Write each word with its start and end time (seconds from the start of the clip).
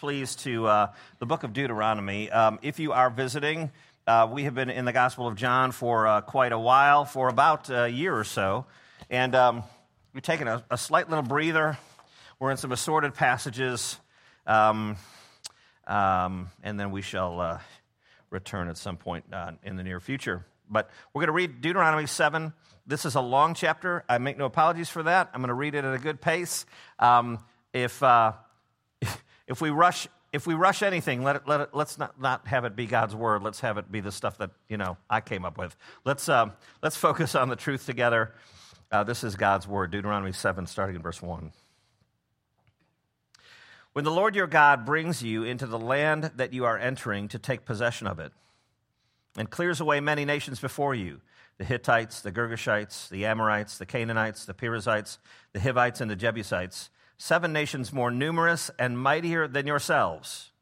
please, 0.00 0.34
to 0.34 0.66
uh, 0.66 0.92
the 1.18 1.26
book 1.26 1.42
of 1.42 1.52
Deuteronomy. 1.52 2.30
Um, 2.30 2.58
if 2.62 2.78
you 2.78 2.92
are 2.92 3.10
visiting, 3.10 3.70
uh, 4.06 4.26
we 4.32 4.44
have 4.44 4.54
been 4.54 4.70
in 4.70 4.86
the 4.86 4.94
Gospel 4.94 5.28
of 5.28 5.36
John 5.36 5.72
for 5.72 6.06
uh, 6.06 6.22
quite 6.22 6.52
a 6.52 6.58
while, 6.58 7.04
for 7.04 7.28
about 7.28 7.68
a 7.68 7.86
year 7.86 8.16
or 8.16 8.24
so. 8.24 8.64
And 9.10 9.34
um, 9.34 9.62
we've 10.14 10.22
taken 10.22 10.48
a, 10.48 10.64
a, 10.70 10.78
slight 10.78 11.10
little 11.10 11.22
breather. 11.22 11.76
We're 12.38 12.50
in 12.50 12.56
some 12.56 12.72
assorted 12.72 13.12
passages. 13.12 14.00
Um, 14.46 14.96
um 15.86 16.48
and 16.62 16.80
then 16.80 16.92
we 16.92 17.02
shall 17.02 17.38
uh, 17.38 17.58
return 18.30 18.68
at 18.68 18.78
some 18.78 18.96
point 18.96 19.26
uh, 19.34 19.52
in 19.62 19.76
the 19.76 19.82
near 19.82 20.00
future. 20.00 20.46
But 20.70 20.88
we're 21.12 21.20
going 21.20 21.26
to 21.26 21.32
read 21.32 21.60
Deuteronomy 21.60 22.06
7. 22.06 22.54
This 22.86 23.04
is 23.04 23.16
a 23.16 23.20
long 23.20 23.52
chapter. 23.52 24.02
I 24.08 24.16
make 24.16 24.38
no 24.38 24.46
apologies 24.46 24.88
for 24.88 25.02
that. 25.02 25.28
I'm 25.34 25.42
going 25.42 25.48
to 25.48 25.54
read 25.54 25.74
it 25.74 25.84
at 25.84 25.92
a 25.92 25.98
good 25.98 26.22
pace. 26.22 26.64
Um, 26.98 27.38
if, 27.74 28.02
uh, 28.02 28.32
if, 29.50 29.60
we 29.60 29.68
rush, 29.68 30.08
if 30.32 30.46
we 30.46 30.54
rush 30.54 30.82
anything, 30.82 31.22
let 31.22 31.36
it, 31.36 31.42
let 31.46 31.60
it, 31.60 31.70
let's 31.74 31.98
not, 31.98 32.18
not 32.20 32.46
have 32.46 32.64
it 32.64 32.74
be 32.74 32.86
God's 32.86 33.14
word. 33.14 33.42
Let's 33.42 33.60
have 33.60 33.76
it 33.76 33.92
be 33.92 34.00
the 34.00 34.12
stuff 34.12 34.38
that 34.38 34.50
you 34.68 34.78
know 34.78 34.96
I 35.10 35.20
came 35.20 35.44
up 35.44 35.58
with. 35.58 35.76
Let's, 36.04 36.28
uh, 36.28 36.50
let's 36.82 36.96
focus 36.96 37.34
on 37.34 37.48
the 37.48 37.56
truth 37.56 37.84
together. 37.84 38.32
Uh, 38.90 39.04
this 39.04 39.22
is 39.22 39.36
God's 39.36 39.68
word, 39.68 39.90
Deuteronomy 39.90 40.32
7, 40.32 40.66
starting 40.66 40.96
in 40.96 41.02
verse 41.02 41.20
1. 41.20 41.52
When 43.92 44.04
the 44.04 44.10
Lord 44.10 44.36
your 44.36 44.46
God 44.46 44.86
brings 44.86 45.22
you 45.22 45.42
into 45.42 45.66
the 45.66 45.78
land 45.78 46.30
that 46.36 46.52
you 46.52 46.64
are 46.64 46.78
entering 46.78 47.28
to 47.28 47.38
take 47.38 47.64
possession 47.64 48.06
of 48.06 48.18
it, 48.20 48.32
and 49.36 49.50
clears 49.50 49.80
away 49.80 50.00
many 50.00 50.24
nations 50.24 50.60
before 50.60 50.94
you 50.94 51.20
the 51.58 51.64
Hittites, 51.64 52.22
the 52.22 52.32
Girgashites, 52.32 53.10
the 53.10 53.26
Amorites, 53.26 53.76
the 53.76 53.84
Canaanites, 53.84 54.46
the 54.46 54.54
Perizzites, 54.54 55.18
the 55.52 55.60
Hivites, 55.60 56.00
and 56.00 56.10
the 56.10 56.16
Jebusites, 56.16 56.88
seven 57.20 57.52
nations 57.52 57.92
more 57.92 58.10
numerous 58.10 58.70
and 58.78 58.98
mightier 58.98 59.46
than 59.46 59.66
yourselves. 59.66 60.52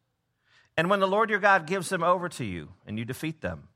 And 0.77 0.91
when 0.91 1.01
the 1.01 1.09
Lord 1.09 1.31
your 1.31 1.39
God 1.39 1.67
gives 1.67 1.89
them 1.89 2.03
over 2.03 2.29
to 2.31 2.45
you 2.45 2.71
and 2.87 2.99
you 2.99 3.05
defeat 3.05 3.41
them, 3.41 3.69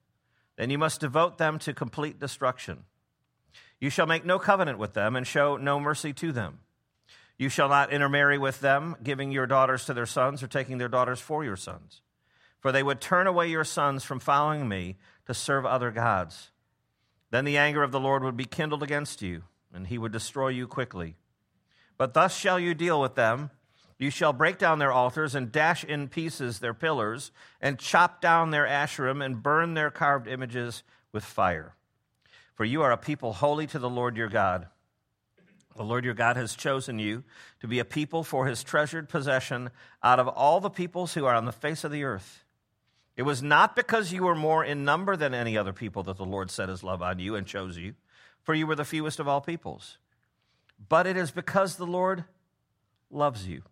then 0.57 0.71
you 0.71 0.79
must 0.79 1.01
devote 1.01 1.39
them 1.39 1.59
to 1.61 1.73
complete 1.73 2.19
destruction. 2.19 2.85
You 3.81 3.91
shall 3.91 4.07
make 4.07 4.25
no 4.25 4.39
covenant 4.39 4.79
with 4.79 4.95
them 4.95 5.17
and 5.17 5.27
show 5.27 5.57
no 5.57 5.81
mercy 5.81 6.13
to 6.15 6.33
them. 6.33 6.61
You 7.39 7.49
shall 7.49 7.69
not 7.69 7.93
intermarry 7.93 8.39
with 8.39 8.61
them, 8.61 8.97
giving 9.03 9.33
your 9.33 9.47
daughters 9.47 9.85
to 9.87 9.95
their 9.95 10.07
sons 10.07 10.43
or 10.43 10.47
taking 10.47 10.79
their 10.79 10.89
daughters 10.89 11.21
for 11.21 11.43
your 11.45 11.57
sons 11.57 12.03
for 12.63 12.71
they 12.71 12.83
would 12.83 13.01
turn 13.01 13.27
away 13.27 13.49
your 13.49 13.65
sons 13.65 14.05
from 14.05 14.21
following 14.21 14.69
me 14.69 14.97
to 15.27 15.35
serve 15.35 15.67
other 15.67 15.91
gods. 15.91 16.53
Then 17.31 17.45
the 17.45 17.59
anger 17.59 17.83
of 17.83 17.91
the 17.91 18.01
Lord 18.01 18.23
would 18.23 18.37
be 18.37 18.45
kindled 18.45 18.85
against 18.85 19.21
you, 19.21 19.43
and 19.75 19.89
he 19.89 19.99
would 19.99 20.13
destroy 20.13 20.49
you 20.49 20.69
quickly. 20.69 21.17
But 22.03 22.15
thus 22.15 22.37
shall 22.37 22.59
you 22.59 22.75
deal 22.75 23.01
with 23.01 23.15
them. 23.15 23.51
You 23.97 24.11
shall 24.11 24.33
break 24.33 24.59
down 24.59 24.81
their 24.81 24.91
altars 24.91 25.37
and 25.37 25.53
dash 25.53 25.85
in 25.85 26.09
pieces 26.09 26.59
their 26.59 26.75
pillars, 26.75 27.31
and 27.61 27.79
chop 27.79 28.21
down 28.21 28.51
their 28.51 28.67
asherim 28.67 29.25
and 29.25 29.41
burn 29.41 29.75
their 29.75 29.89
carved 29.89 30.27
images 30.27 30.83
with 31.13 31.23
fire. 31.23 31.77
For 32.57 32.65
you 32.65 32.83
are 32.83 32.91
a 32.91 32.97
people 32.97 33.35
holy 33.35 33.69
to 33.69 33.79
the 33.79 33.89
Lord 33.89 34.17
your 34.17 34.29
God. 34.29 34.67
The 35.77 35.85
Lord 35.85 36.05
your 36.05 36.15
God 36.15 36.37
has 36.37 36.57
chosen 36.57 36.99
you 36.99 37.23
to 37.61 37.69
be 37.69 37.79
a 37.79 37.85
people 37.85 38.25
for 38.25 38.47
his 38.47 38.65
treasured 38.65 39.09
possession 39.09 39.71
out 40.03 40.19
of 40.19 40.27
all 40.27 40.59
the 40.59 40.71
peoples 40.71 41.15
who 41.15 41.25
are 41.27 41.37
on 41.37 41.45
the 41.45 41.53
face 41.53 41.85
of 41.85 41.93
the 41.93 42.03
earth. 42.03 42.43
It 43.17 43.23
was 43.23 43.45
not 43.45 43.77
because 43.77 44.13
you 44.13 44.25
were 44.25 44.35
more 44.35 44.65
in 44.65 44.85
number 44.85 45.15
than 45.15 45.35
any 45.35 45.57
other 45.57 45.73
people 45.73 46.03
that 46.03 46.17
the 46.17 46.25
Lord 46.25 46.51
set 46.51 46.69
his 46.69 46.83
love 46.83 47.01
on 47.01 47.21
you 47.21 47.37
and 47.37 47.47
chose 47.47 47.79
you, 47.79 47.95
for 48.43 48.55
you 48.55 48.67
were 48.67 48.75
the 48.75 48.85
fewest 48.85 49.21
of 49.21 49.29
all 49.29 49.41
peoples. 49.41 49.99
But 50.89 51.07
it 51.07 51.17
is 51.17 51.31
because 51.31 51.77
the 51.77 51.87
Lord 51.87 52.25
loves 53.11 53.47
you 53.47 53.63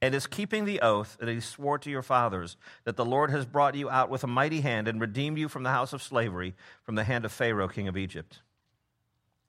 and 0.00 0.14
is 0.14 0.26
keeping 0.26 0.64
the 0.64 0.80
oath 0.80 1.16
that 1.20 1.28
he 1.28 1.40
swore 1.40 1.78
to 1.78 1.90
your 1.90 2.02
fathers, 2.02 2.56
that 2.84 2.96
the 2.96 3.04
Lord 3.04 3.30
has 3.30 3.46
brought 3.46 3.76
you 3.76 3.88
out 3.88 4.10
with 4.10 4.24
a 4.24 4.28
mighty 4.28 4.60
hand 4.60 4.88
and 4.88 5.00
redeemed 5.00 5.38
you 5.38 5.48
from 5.48 5.62
the 5.62 5.70
house 5.70 5.92
of 5.92 6.02
slavery, 6.02 6.54
from 6.82 6.96
the 6.96 7.04
hand 7.04 7.24
of 7.24 7.30
Pharaoh, 7.32 7.68
king 7.68 7.86
of 7.86 7.96
Egypt. 7.96 8.40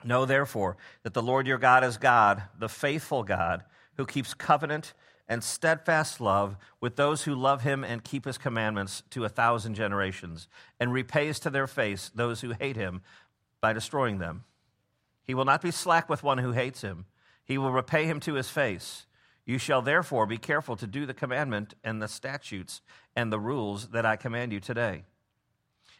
Know 0.03 0.25
therefore 0.25 0.77
that 1.01 1.13
the 1.13 1.23
Lord 1.23 1.47
your 1.47 1.57
God 1.57 1.83
is 1.83 1.97
God, 1.97 2.43
the 2.59 2.69
faithful 2.69 3.23
God, 3.23 3.63
who 3.95 4.05
keeps 4.05 4.33
covenant 4.33 4.93
and 5.27 5.43
steadfast 5.43 6.19
love 6.19 6.57
with 6.81 6.97
those 6.97 7.23
who 7.23 7.33
love 7.33 7.63
him 7.63 7.83
and 7.83 8.03
keep 8.03 8.25
his 8.25 8.37
commandments 8.37 9.01
to 9.11 9.25
a 9.25 9.29
thousand 9.29 9.73
generations, 9.73 10.47
and 10.79 10.93
repays 10.93 11.39
to 11.39 11.49
their 11.49 11.67
face 11.67 12.11
those 12.13 12.41
who 12.41 12.51
hate 12.51 12.75
him 12.75 13.01
by 13.61 13.73
destroying 13.73 14.19
them. 14.19 14.43
He 15.23 15.33
will 15.33 15.45
not 15.45 15.61
be 15.61 15.71
slack 15.71 16.09
with 16.09 16.23
one 16.23 16.37
who 16.37 16.51
hates 16.51 16.81
him, 16.81 17.05
he 17.45 17.57
will 17.57 17.71
repay 17.71 18.05
him 18.05 18.19
to 18.21 18.35
his 18.35 18.49
face. 18.49 19.05
You 19.45 19.57
shall 19.57 19.81
therefore 19.81 20.25
be 20.25 20.37
careful 20.37 20.77
to 20.77 20.87
do 20.87 21.05
the 21.05 21.13
commandment 21.13 21.73
and 21.83 22.01
the 22.01 22.07
statutes 22.07 22.81
and 23.13 23.31
the 23.31 23.39
rules 23.39 23.89
that 23.89 24.05
I 24.05 24.15
command 24.15 24.53
you 24.53 24.61
today. 24.61 25.03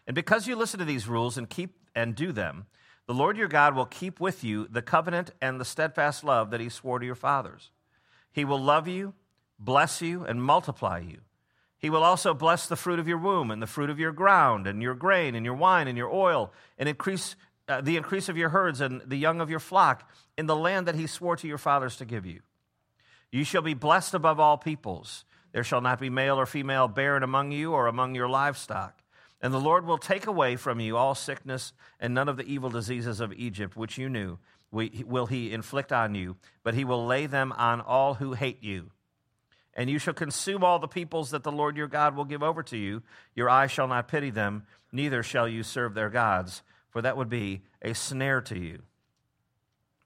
And 0.07 0.15
because 0.15 0.47
you 0.47 0.55
listen 0.55 0.79
to 0.79 0.85
these 0.85 1.09
rules 1.09 1.37
and 1.37 1.49
keep 1.49 1.75
and 1.93 2.15
do 2.15 2.31
them, 2.31 2.67
the 3.05 3.13
Lord 3.13 3.37
your 3.37 3.49
God 3.49 3.75
will 3.75 3.85
keep 3.85 4.21
with 4.21 4.45
you 4.45 4.67
the 4.69 4.81
covenant 4.81 5.31
and 5.41 5.59
the 5.59 5.65
steadfast 5.65 6.23
love 6.23 6.51
that 6.51 6.61
he 6.61 6.69
swore 6.69 6.99
to 6.99 7.05
your 7.05 7.15
fathers. 7.15 7.71
He 8.31 8.45
will 8.45 8.61
love 8.61 8.87
you, 8.87 9.13
bless 9.59 10.01
you, 10.01 10.23
and 10.23 10.41
multiply 10.41 10.99
you. 10.99 11.19
He 11.77 11.89
will 11.89 12.03
also 12.03 12.33
bless 12.33 12.65
the 12.65 12.77
fruit 12.77 12.99
of 12.99 13.09
your 13.09 13.17
womb, 13.17 13.51
and 13.51 13.61
the 13.61 13.67
fruit 13.67 13.89
of 13.89 13.99
your 13.99 14.13
ground, 14.13 14.67
and 14.67 14.81
your 14.81 14.95
grain, 14.95 15.35
and 15.35 15.45
your 15.45 15.53
wine, 15.53 15.89
and 15.89 15.97
your 15.97 16.09
oil, 16.09 16.53
and 16.77 16.87
increase 16.87 17.35
uh, 17.67 17.81
the 17.81 17.97
increase 17.97 18.29
of 18.29 18.37
your 18.37 18.49
herds 18.49 18.81
and 18.81 19.01
the 19.05 19.17
young 19.17 19.41
of 19.41 19.49
your 19.49 19.59
flock 19.59 20.09
in 20.37 20.45
the 20.45 20.55
land 20.55 20.87
that 20.87 20.95
he 20.95 21.07
swore 21.07 21.35
to 21.37 21.47
your 21.47 21.57
fathers 21.57 21.95
to 21.97 22.05
give 22.05 22.25
you. 22.25 22.41
You 23.31 23.43
shall 23.43 23.61
be 23.61 23.73
blessed 23.73 24.13
above 24.13 24.39
all 24.39 24.57
peoples. 24.57 25.25
There 25.53 25.63
shall 25.63 25.81
not 25.81 25.99
be 25.99 26.09
male 26.09 26.39
or 26.39 26.45
female 26.45 26.87
barren 26.87 27.23
among 27.23 27.51
you 27.51 27.71
or 27.71 27.87
among 27.87 28.15
your 28.15 28.27
livestock. 28.27 29.01
And 29.41 29.53
the 29.53 29.59
Lord 29.59 29.85
will 29.85 29.97
take 29.97 30.27
away 30.27 30.55
from 30.55 30.79
you 30.79 30.97
all 30.97 31.15
sickness 31.15 31.73
and 31.99 32.13
none 32.13 32.29
of 32.29 32.37
the 32.37 32.45
evil 32.45 32.69
diseases 32.69 33.19
of 33.19 33.33
Egypt, 33.33 33.75
which 33.75 33.97
you 33.97 34.09
knew 34.09 34.39
will 34.71 35.27
he 35.27 35.51
inflict 35.51 35.91
on 35.91 36.15
you, 36.15 36.35
but 36.63 36.73
he 36.73 36.83
will 36.83 37.05
lay 37.05 37.27
them 37.27 37.51
on 37.53 37.79
all 37.79 38.15
who 38.15 38.33
hate 38.33 38.63
you. 38.63 38.89
And 39.75 39.89
you 39.89 39.99
shall 39.99 40.13
consume 40.13 40.63
all 40.63 40.79
the 40.79 40.87
peoples 40.87 41.31
that 41.31 41.43
the 41.43 41.51
Lord 41.51 41.77
your 41.77 41.87
God 41.87 42.15
will 42.15 42.25
give 42.25 42.43
over 42.43 42.63
to 42.63 42.77
you. 42.77 43.03
Your 43.35 43.49
eye 43.49 43.67
shall 43.67 43.87
not 43.87 44.07
pity 44.07 44.29
them, 44.29 44.65
neither 44.91 45.23
shall 45.23 45.47
you 45.47 45.63
serve 45.63 45.93
their 45.93 46.09
gods, 46.09 46.63
for 46.93 47.01
that 47.01 47.17
would 47.17 47.29
be 47.29 47.63
a 47.81 47.93
snare 47.93 48.39
to 48.39 48.57
you. 48.57 48.83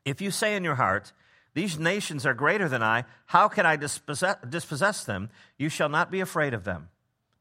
If 0.05 0.21
you 0.21 0.31
say 0.31 0.55
in 0.55 0.63
your 0.63 0.75
heart, 0.75 1.13
These 1.57 1.79
nations 1.79 2.23
are 2.23 2.35
greater 2.35 2.69
than 2.69 2.83
I, 2.83 3.05
how 3.25 3.47
can 3.47 3.65
I 3.65 3.77
dispossess, 3.77 4.37
dispossess 4.47 5.03
them? 5.03 5.31
You 5.57 5.69
shall 5.69 5.89
not 5.89 6.11
be 6.11 6.19
afraid 6.19 6.53
of 6.53 6.65
them. 6.65 6.89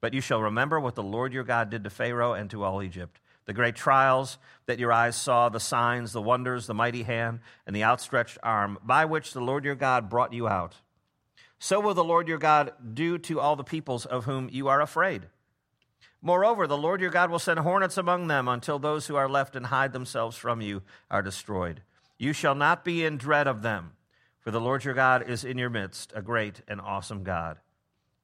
But 0.00 0.14
you 0.14 0.22
shall 0.22 0.40
remember 0.40 0.80
what 0.80 0.94
the 0.94 1.02
Lord 1.02 1.34
your 1.34 1.44
God 1.44 1.68
did 1.68 1.84
to 1.84 1.90
Pharaoh 1.90 2.32
and 2.32 2.48
to 2.50 2.64
all 2.64 2.82
Egypt 2.82 3.20
the 3.44 3.52
great 3.52 3.76
trials 3.76 4.38
that 4.64 4.78
your 4.78 4.90
eyes 4.90 5.16
saw, 5.16 5.50
the 5.50 5.60
signs, 5.60 6.12
the 6.12 6.22
wonders, 6.22 6.66
the 6.66 6.74
mighty 6.74 7.02
hand, 7.02 7.40
and 7.66 7.76
the 7.76 7.84
outstretched 7.84 8.38
arm 8.42 8.78
by 8.82 9.04
which 9.04 9.34
the 9.34 9.40
Lord 9.40 9.64
your 9.64 9.74
God 9.74 10.08
brought 10.08 10.32
you 10.32 10.48
out. 10.48 10.74
So 11.58 11.78
will 11.78 11.94
the 11.94 12.02
Lord 12.02 12.26
your 12.26 12.38
God 12.38 12.72
do 12.94 13.18
to 13.18 13.38
all 13.38 13.54
the 13.54 13.64
peoples 13.64 14.06
of 14.06 14.24
whom 14.24 14.48
you 14.50 14.66
are 14.68 14.80
afraid. 14.80 15.26
Moreover, 16.26 16.66
the 16.66 16.76
Lord 16.76 17.00
your 17.00 17.10
God 17.10 17.30
will 17.30 17.38
send 17.38 17.60
hornets 17.60 17.96
among 17.96 18.26
them 18.26 18.48
until 18.48 18.80
those 18.80 19.06
who 19.06 19.14
are 19.14 19.28
left 19.28 19.54
and 19.54 19.66
hide 19.66 19.92
themselves 19.92 20.36
from 20.36 20.60
you 20.60 20.82
are 21.08 21.22
destroyed. 21.22 21.82
You 22.18 22.32
shall 22.32 22.56
not 22.56 22.84
be 22.84 23.04
in 23.04 23.16
dread 23.16 23.46
of 23.46 23.62
them, 23.62 23.92
for 24.40 24.50
the 24.50 24.60
Lord 24.60 24.84
your 24.84 24.92
God 24.92 25.30
is 25.30 25.44
in 25.44 25.56
your 25.56 25.70
midst, 25.70 26.12
a 26.16 26.22
great 26.22 26.62
and 26.66 26.80
awesome 26.80 27.22
God. 27.22 27.58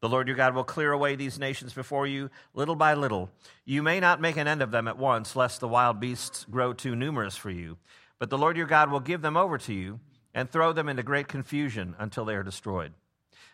The 0.01 0.09
Lord 0.09 0.27
your 0.27 0.37
God 0.37 0.53
will 0.53 0.65
clear 0.65 0.91
away 0.91 1.15
these 1.15 1.39
nations 1.39 1.75
before 1.75 2.09
you 2.09 2.29
little 2.55 2.75
by 2.75 2.95
little. 2.95 3.31
You 3.65 3.85
may 3.85 4.01
not 4.01 4.21
make 4.21 4.37
an 4.37 4.49
end 4.49 4.63
of 4.63 4.73
them 4.73 4.89
at 4.89 4.99
once, 4.99 5.37
lest 5.37 5.61
the 5.61 5.69
wild 5.69 6.01
beasts 6.01 6.45
grow 6.51 6.73
too 6.73 6.97
numerous 6.97 7.37
for 7.37 7.51
you. 7.51 7.79
But 8.19 8.31
the 8.31 8.39
Lord 8.39 8.57
your 8.57 8.67
God 8.67 8.91
will 8.91 8.99
give 8.99 9.23
them 9.23 9.37
over 9.37 9.59
to 9.59 9.73
you 9.73 10.01
and 10.35 10.51
throw 10.51 10.73
them 10.73 10.89
into 10.89 11.05
great 11.05 11.29
confusion 11.29 11.95
until 12.01 12.25
they 12.25 12.35
are 12.35 12.43
destroyed. 12.43 12.95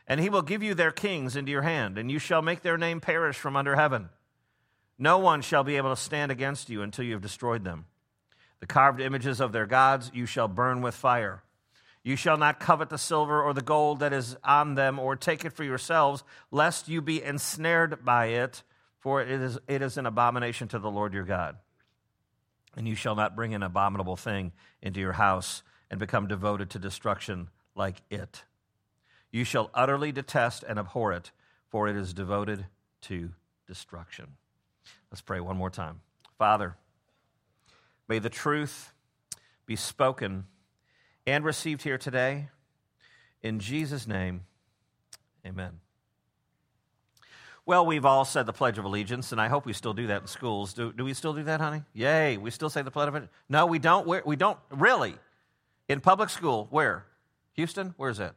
And 0.06 0.18
he 0.20 0.30
will 0.30 0.40
give 0.40 0.62
you 0.62 0.72
their 0.72 0.90
kings 0.90 1.36
into 1.36 1.52
your 1.52 1.60
hand, 1.60 1.98
and 1.98 2.10
you 2.10 2.18
shall 2.18 2.40
make 2.40 2.62
their 2.62 2.78
name 2.78 3.02
perish 3.02 3.36
from 3.36 3.54
under 3.54 3.76
heaven. 3.76 4.08
No 4.98 5.18
one 5.18 5.42
shall 5.42 5.62
be 5.62 5.76
able 5.76 5.94
to 5.94 6.00
stand 6.00 6.32
against 6.32 6.68
you 6.68 6.82
until 6.82 7.04
you 7.04 7.12
have 7.12 7.22
destroyed 7.22 7.64
them. 7.64 7.86
The 8.60 8.66
carved 8.66 9.00
images 9.00 9.40
of 9.40 9.52
their 9.52 9.66
gods 9.66 10.10
you 10.12 10.26
shall 10.26 10.48
burn 10.48 10.82
with 10.82 10.94
fire. 10.94 11.42
You 12.02 12.16
shall 12.16 12.36
not 12.36 12.58
covet 12.58 12.88
the 12.88 12.98
silver 12.98 13.42
or 13.42 13.54
the 13.54 13.62
gold 13.62 14.00
that 14.00 14.12
is 14.12 14.36
on 14.42 14.74
them, 14.74 14.98
or 14.98 15.14
take 15.14 15.44
it 15.44 15.52
for 15.52 15.64
yourselves, 15.64 16.24
lest 16.50 16.88
you 16.88 17.02
be 17.02 17.22
ensnared 17.22 18.04
by 18.04 18.26
it, 18.26 18.62
for 18.98 19.20
it 19.20 19.30
is, 19.30 19.58
it 19.68 19.82
is 19.82 19.96
an 19.96 20.06
abomination 20.06 20.68
to 20.68 20.78
the 20.78 20.90
Lord 20.90 21.12
your 21.12 21.24
God. 21.24 21.56
And 22.76 22.88
you 22.88 22.94
shall 22.94 23.14
not 23.14 23.36
bring 23.36 23.54
an 23.54 23.62
abominable 23.62 24.16
thing 24.16 24.52
into 24.80 25.00
your 25.00 25.12
house 25.12 25.62
and 25.90 26.00
become 26.00 26.26
devoted 26.26 26.70
to 26.70 26.78
destruction 26.78 27.48
like 27.74 28.02
it. 28.10 28.44
You 29.30 29.44
shall 29.44 29.70
utterly 29.74 30.10
detest 30.10 30.64
and 30.66 30.78
abhor 30.78 31.12
it, 31.12 31.30
for 31.68 31.88
it 31.88 31.96
is 31.96 32.14
devoted 32.14 32.66
to 33.02 33.30
destruction. 33.66 34.36
Let's 35.10 35.22
pray 35.22 35.40
one 35.40 35.56
more 35.56 35.70
time. 35.70 36.00
Father, 36.38 36.76
may 38.08 38.18
the 38.18 38.28
truth 38.28 38.92
be 39.66 39.76
spoken 39.76 40.44
and 41.26 41.44
received 41.44 41.82
here 41.82 41.98
today. 41.98 42.48
In 43.42 43.60
Jesus' 43.60 44.06
name, 44.06 44.42
amen. 45.46 45.80
Well, 47.64 47.84
we've 47.84 48.06
all 48.06 48.24
said 48.24 48.46
the 48.46 48.52
Pledge 48.54 48.78
of 48.78 48.86
Allegiance, 48.86 49.30
and 49.30 49.38
I 49.38 49.48
hope 49.48 49.66
we 49.66 49.74
still 49.74 49.92
do 49.92 50.06
that 50.06 50.22
in 50.22 50.26
schools. 50.26 50.72
Do, 50.72 50.90
do 50.90 51.04
we 51.04 51.12
still 51.12 51.34
do 51.34 51.42
that, 51.42 51.60
honey? 51.60 51.82
Yay, 51.92 52.38
we 52.38 52.50
still 52.50 52.70
say 52.70 52.80
the 52.80 52.90
Pledge 52.90 53.08
of 53.08 53.14
Allegiance? 53.14 53.32
No, 53.48 53.66
we 53.66 53.78
don't. 53.78 54.06
We're, 54.06 54.22
we 54.24 54.36
don't, 54.36 54.58
really. 54.70 55.16
In 55.86 56.00
public 56.00 56.30
school, 56.30 56.66
where? 56.70 57.04
Houston? 57.52 57.94
Where's 57.98 58.16
that? 58.18 58.34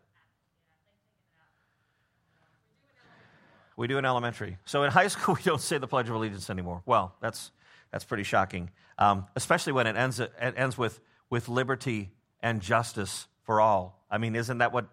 We 3.77 3.87
do 3.87 3.97
in 3.97 4.05
elementary. 4.05 4.57
So 4.65 4.83
in 4.83 4.91
high 4.91 5.07
school, 5.09 5.35
we 5.35 5.41
don't 5.43 5.61
say 5.61 5.77
the 5.77 5.87
Pledge 5.87 6.09
of 6.09 6.15
Allegiance 6.15 6.49
anymore. 6.49 6.81
Well, 6.85 7.15
that's, 7.21 7.51
that's 7.91 8.03
pretty 8.03 8.23
shocking, 8.23 8.69
um, 8.97 9.25
especially 9.35 9.73
when 9.73 9.87
it 9.87 9.95
ends, 9.95 10.19
it 10.19 10.33
ends 10.39 10.77
with, 10.77 10.99
with 11.29 11.49
liberty 11.49 12.11
and 12.41 12.61
justice 12.61 13.27
for 13.43 13.61
all. 13.61 14.05
I 14.09 14.17
mean, 14.17 14.35
isn't 14.35 14.59
that 14.59 14.73
what 14.73 14.87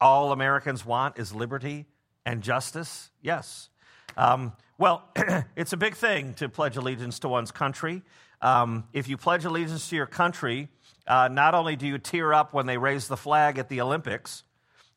all 0.00 0.32
Americans 0.32 0.84
want 0.84 1.18
is 1.18 1.34
liberty 1.34 1.86
and 2.26 2.42
justice? 2.42 3.10
Yes. 3.22 3.68
Um, 4.16 4.52
well, 4.78 5.08
it's 5.56 5.72
a 5.72 5.76
big 5.76 5.94
thing 5.94 6.34
to 6.34 6.48
pledge 6.48 6.76
allegiance 6.76 7.20
to 7.20 7.28
one's 7.28 7.50
country. 7.50 8.02
Um, 8.42 8.84
if 8.92 9.08
you 9.08 9.16
pledge 9.16 9.44
allegiance 9.44 9.88
to 9.88 9.96
your 9.96 10.06
country, 10.06 10.68
uh, 11.06 11.28
not 11.28 11.54
only 11.54 11.76
do 11.76 11.86
you 11.86 11.98
tear 11.98 12.34
up 12.34 12.52
when 12.52 12.66
they 12.66 12.76
raise 12.76 13.08
the 13.08 13.16
flag 13.16 13.58
at 13.58 13.68
the 13.68 13.80
Olympics, 13.80 14.42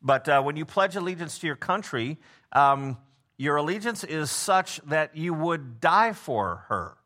but 0.02 0.28
uh, 0.28 0.42
when 0.42 0.56
you 0.56 0.66
pledge 0.66 0.96
allegiance 0.96 1.40
to 1.40 1.48
your 1.48 1.56
country, 1.56 2.18
um, 2.52 2.98
your 3.38 3.56
allegiance 3.56 4.04
is 4.04 4.32
such 4.32 4.82
that 4.88 5.16
you 5.16 5.34
would 5.34 5.80
die 5.80 6.14
for 6.14 6.66
her. 6.70 6.98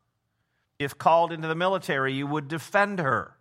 If 0.78 0.98
called 0.98 1.32
into 1.32 1.48
the 1.48 1.54
military, 1.54 2.14
you 2.14 2.26
would 2.26 2.48
defend 2.48 2.98
her. 2.98 3.36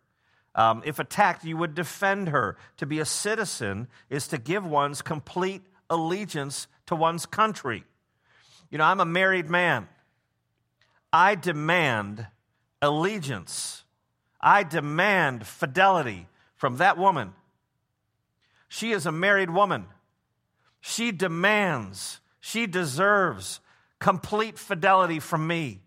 Um, 0.54 0.84
if 0.86 1.00
attacked, 1.00 1.46
you 1.46 1.58
would 1.58 1.74
defend 1.74 2.30
her. 2.30 2.58
To 2.78 2.86
be 2.86 3.00
a 3.00 3.06
citizen 3.06 3.88
is 4.10 4.28
to 4.28 4.38
give 4.38 4.66
one's 4.66 5.02
complete 5.02 5.62
allegiance 5.90 6.68
to 6.88 6.96
one's 6.96 7.26
country. 7.26 7.84
You 8.70 8.78
know, 8.78 8.84
I'm 8.84 9.00
a 9.00 9.06
married 9.06 9.50
man. 9.50 9.88
I 11.14 11.36
demand 11.36 12.28
allegiance. 12.82 13.84
I 14.40 14.64
demand 14.64 15.46
fidelity 15.46 16.28
from 16.56 16.78
that 16.78 16.98
woman. 16.98 17.34
She 18.70 18.92
is 18.92 19.06
a 19.06 19.12
married 19.12 19.50
woman. 19.50 19.86
She 20.80 21.12
demands, 21.12 22.21
she 22.42 22.68
deserves 22.68 23.62
complete 24.00 24.58
fidelity 24.60 25.20
from 25.20 25.48
me. 25.48 25.80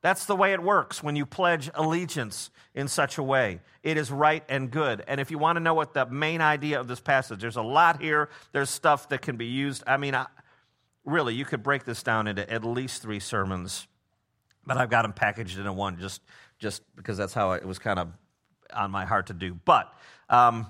That's 0.00 0.24
the 0.24 0.36
way 0.36 0.54
it 0.54 0.62
works 0.62 1.02
when 1.02 1.14
you 1.16 1.26
pledge 1.26 1.68
allegiance 1.74 2.50
in 2.74 2.88
such 2.88 3.18
a 3.18 3.22
way. 3.22 3.60
It 3.82 3.98
is 3.98 4.10
right 4.10 4.42
and 4.48 4.70
good. 4.70 5.04
And 5.06 5.20
if 5.20 5.30
you 5.30 5.36
want 5.36 5.56
to 5.56 5.60
know 5.60 5.74
what 5.74 5.92
the 5.92 6.06
main 6.06 6.40
idea 6.40 6.80
of 6.80 6.88
this 6.88 7.00
passage, 7.00 7.42
there's 7.42 7.56
a 7.56 7.62
lot 7.62 8.00
here. 8.00 8.30
There's 8.52 8.70
stuff 8.70 9.10
that 9.10 9.20
can 9.20 9.36
be 9.36 9.46
used. 9.46 9.82
I 9.86 9.98
mean, 9.98 10.14
I, 10.14 10.26
really, 11.04 11.34
you 11.34 11.44
could 11.44 11.62
break 11.62 11.84
this 11.84 12.02
down 12.02 12.28
into 12.28 12.50
at 12.50 12.64
least 12.64 13.02
three 13.02 13.20
sermons, 13.20 13.86
but 14.64 14.78
I've 14.78 14.88
got 14.88 15.02
them 15.02 15.12
packaged 15.12 15.58
into 15.58 15.72
one 15.72 15.98
just, 15.98 16.22
just 16.58 16.82
because 16.96 17.18
that's 17.18 17.34
how 17.34 17.52
it 17.52 17.66
was 17.66 17.78
kind 17.78 17.98
of 17.98 18.08
on 18.72 18.90
my 18.90 19.04
heart 19.04 19.26
to 19.26 19.34
do. 19.34 19.52
But, 19.52 19.92
um, 20.30 20.66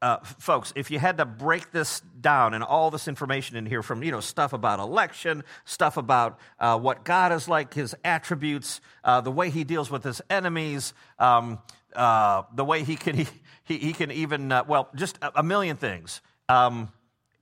uh, 0.00 0.18
folks, 0.38 0.72
if 0.76 0.90
you 0.90 0.98
had 0.98 1.18
to 1.18 1.24
break 1.24 1.72
this 1.72 2.00
down 2.20 2.54
and 2.54 2.62
all 2.62 2.90
this 2.90 3.08
information 3.08 3.56
in 3.56 3.66
here 3.66 3.82
from, 3.82 4.02
you 4.02 4.12
know, 4.12 4.20
stuff 4.20 4.52
about 4.52 4.78
election, 4.78 5.42
stuff 5.64 5.96
about 5.96 6.38
uh, 6.60 6.78
what 6.78 7.04
God 7.04 7.32
is 7.32 7.48
like, 7.48 7.74
his 7.74 7.96
attributes, 8.04 8.80
uh, 9.02 9.20
the 9.20 9.32
way 9.32 9.50
he 9.50 9.64
deals 9.64 9.90
with 9.90 10.04
his 10.04 10.22
enemies, 10.30 10.94
um, 11.18 11.58
uh, 11.96 12.42
the 12.54 12.64
way 12.64 12.84
he 12.84 12.94
can, 12.94 13.16
he, 13.64 13.78
he, 13.78 13.92
can 13.92 14.12
even, 14.12 14.52
uh, 14.52 14.64
well, 14.68 14.88
just 14.94 15.18
a, 15.20 15.40
a 15.40 15.42
million 15.42 15.76
things. 15.76 16.20
Um, 16.48 16.92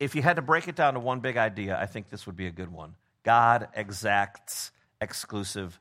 if 0.00 0.14
you 0.14 0.23
had 0.23 0.37
to 0.37 0.43
break 0.43 0.69
it 0.69 0.76
down 0.76 0.94
to 0.94 1.00
one 1.00 1.20
big 1.20 1.37
idea, 1.37 1.79
I 1.79 1.87
think 1.87 2.08
this 2.08 2.26
would 2.26 2.37
be 2.37 2.47
a 2.47 2.53
good 2.53 2.73
one. 2.73 2.94
God 3.23 3.69
exacts 3.75 4.70
exclusive 5.00 5.79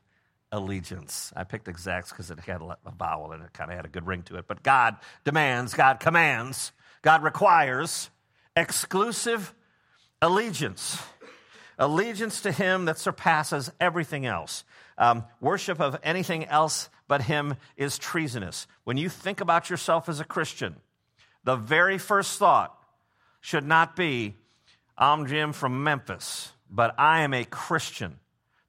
allegiance. 0.52 1.32
I 1.36 1.44
picked 1.44 1.68
exacts 1.68 2.10
because 2.10 2.30
it 2.30 2.38
had 2.40 2.62
a 2.62 2.90
vowel 2.90 3.32
and 3.32 3.42
it 3.42 3.52
kind 3.52 3.70
of 3.70 3.76
had 3.76 3.84
a 3.84 3.88
good 3.88 4.06
ring 4.06 4.22
to 4.24 4.36
it. 4.36 4.46
But 4.46 4.62
God 4.62 4.96
demands, 5.24 5.74
God 5.74 6.00
commands, 6.00 6.72
God 7.02 7.22
requires 7.22 8.10
exclusive 8.56 9.54
allegiance. 10.22 10.98
Allegiance 11.78 12.40
to 12.42 12.52
Him 12.52 12.86
that 12.86 12.98
surpasses 12.98 13.70
everything 13.80 14.24
else. 14.24 14.64
Um, 14.96 15.24
worship 15.40 15.80
of 15.80 15.98
anything 16.02 16.46
else 16.46 16.88
but 17.06 17.22
Him 17.22 17.56
is 17.76 17.98
treasonous. 17.98 18.66
When 18.84 18.96
you 18.96 19.08
think 19.08 19.40
about 19.40 19.68
yourself 19.68 20.08
as 20.08 20.20
a 20.20 20.24
Christian, 20.24 20.76
the 21.44 21.56
very 21.56 21.98
first 21.98 22.38
thought 22.38 22.76
should 23.40 23.64
not 23.64 23.94
be, 23.94 24.34
I'm 24.96 25.26
Jim 25.26 25.52
from 25.52 25.84
Memphis, 25.84 26.52
but 26.70 26.94
I 26.98 27.20
am 27.20 27.34
a 27.34 27.44
Christian. 27.44 28.18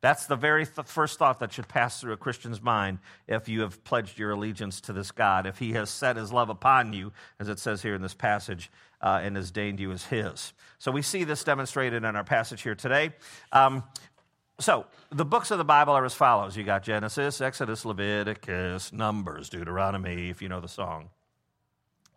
That's 0.07 0.25
the 0.25 0.38
very 0.38 0.65
th- 0.65 0.88
first 0.88 1.19
thought 1.19 1.39
that 1.39 1.51
should 1.51 1.68
pass 1.68 2.00
through 2.00 2.13
a 2.13 2.18
Christian's 2.18 2.62
mind 2.62 3.00
if 3.27 3.50
you 3.50 3.59
have 3.59 3.83
pledged 3.83 4.18
your 4.18 4.31
allegiance 4.31 4.80
to 4.80 4.94
this 4.94 5.12
God, 5.12 5.45
if 5.45 5.59
he 5.59 5.74
has 5.74 5.89
set 5.89 6.15
his 6.15 6.31
love 6.31 6.48
upon 6.48 6.94
you, 6.94 7.12
as 7.42 7.50
it 7.50 7.59
says 7.59 7.81
here 7.81 7.94
in 7.94 8.01
this 8.01 8.13
passage, 8.13 8.71
uh, 9.01 9.19
and 9.21 9.36
has 9.36 9.51
deigned 9.51 9.81
you 9.81 9.92
as 9.92 10.06
his. 10.06 10.54
So 10.80 10.92
we 10.92 11.01
see 11.01 11.25
this 11.25 11.44
demonstrated 11.44 12.06
in 12.06 12.15
our 12.15 12.24
passage 12.24 12.62
here 12.62 12.74
today. 12.74 13.09
Um, 13.51 13.83
so 14.62 14.86
the 15.12 15.25
books 15.25 15.51
of 15.51 15.57
the 15.57 15.65
Bible 15.65 15.92
are 15.92 16.06
as 16.06 16.13
follows 16.13 16.56
you 16.56 16.63
got 16.63 16.83
Genesis, 16.83 17.42
Exodus, 17.42 17.83
Leviticus, 17.83 18.94
Numbers, 18.94 19.50
Deuteronomy, 19.50 20.30
if 20.30 20.42
you 20.42 20.48
know 20.48 20.62
the 20.62 20.69
song. 20.69 21.09